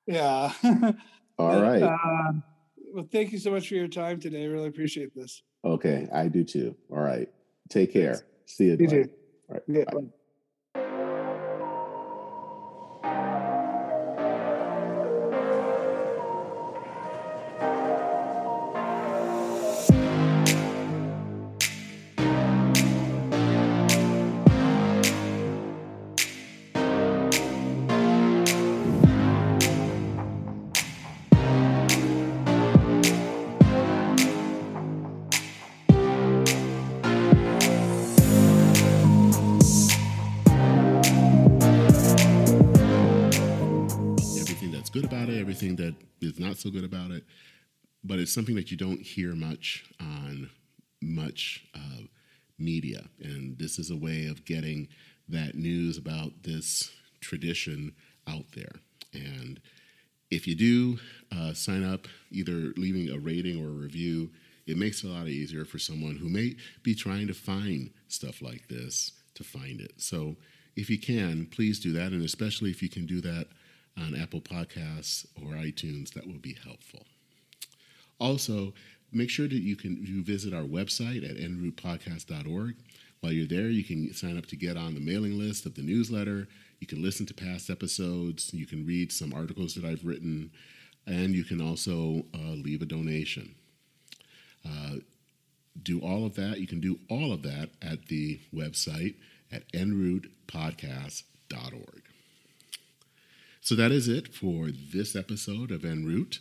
[0.07, 0.51] Yeah.
[0.63, 0.91] Yeah.
[1.37, 1.83] All right.
[1.83, 2.31] uh,
[2.93, 4.43] well, thank you so much for your time today.
[4.43, 5.43] I really appreciate this.
[5.63, 6.07] okay.
[6.13, 6.75] I do too.
[6.89, 7.29] All right.
[7.69, 8.25] Take care.
[8.45, 8.77] See you.
[8.79, 9.09] You too.
[9.49, 9.63] All right.
[9.67, 9.83] Yeah.
[9.91, 10.01] bye.
[46.65, 47.23] So good about it.
[48.03, 50.49] But it's something that you don't hear much on
[51.01, 52.03] much uh,
[52.57, 54.87] media, and this is a way of getting
[55.29, 57.93] that news about this tradition
[58.27, 58.71] out there.
[59.13, 59.59] And
[60.31, 60.97] if you do
[61.35, 64.31] uh, sign up, either leaving a rating or a review,
[64.65, 68.41] it makes it a lot easier for someone who may be trying to find stuff
[68.41, 69.93] like this to find it.
[69.97, 70.35] So
[70.75, 72.11] if you can, please do that.
[72.11, 73.47] And especially if you can do that
[73.97, 77.03] on Apple Podcasts or iTunes, that will be helpful.
[78.19, 78.73] Also,
[79.11, 82.75] make sure that you can you visit our website at enroutepodcast.org.
[83.21, 85.81] While you're there, you can sign up to get on the mailing list of the
[85.81, 86.47] newsletter.
[86.79, 88.53] You can listen to past episodes.
[88.53, 90.51] You can read some articles that I've written,
[91.07, 93.55] and you can also uh, leave a donation.
[94.67, 94.97] Uh,
[95.81, 96.59] do all of that.
[96.59, 99.15] You can do all of that at the website
[99.51, 102.04] at enroutepodcast.org.
[103.65, 106.37] So that is it for this episode of En Route,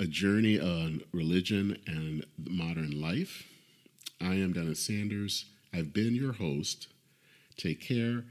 [0.00, 3.46] a journey on religion and modern life.
[4.20, 5.44] I am Dennis Sanders.
[5.72, 6.88] I've been your host.
[7.56, 8.24] Take care,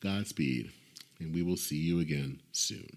[0.00, 0.70] Godspeed,
[1.20, 2.96] and we will see you again soon.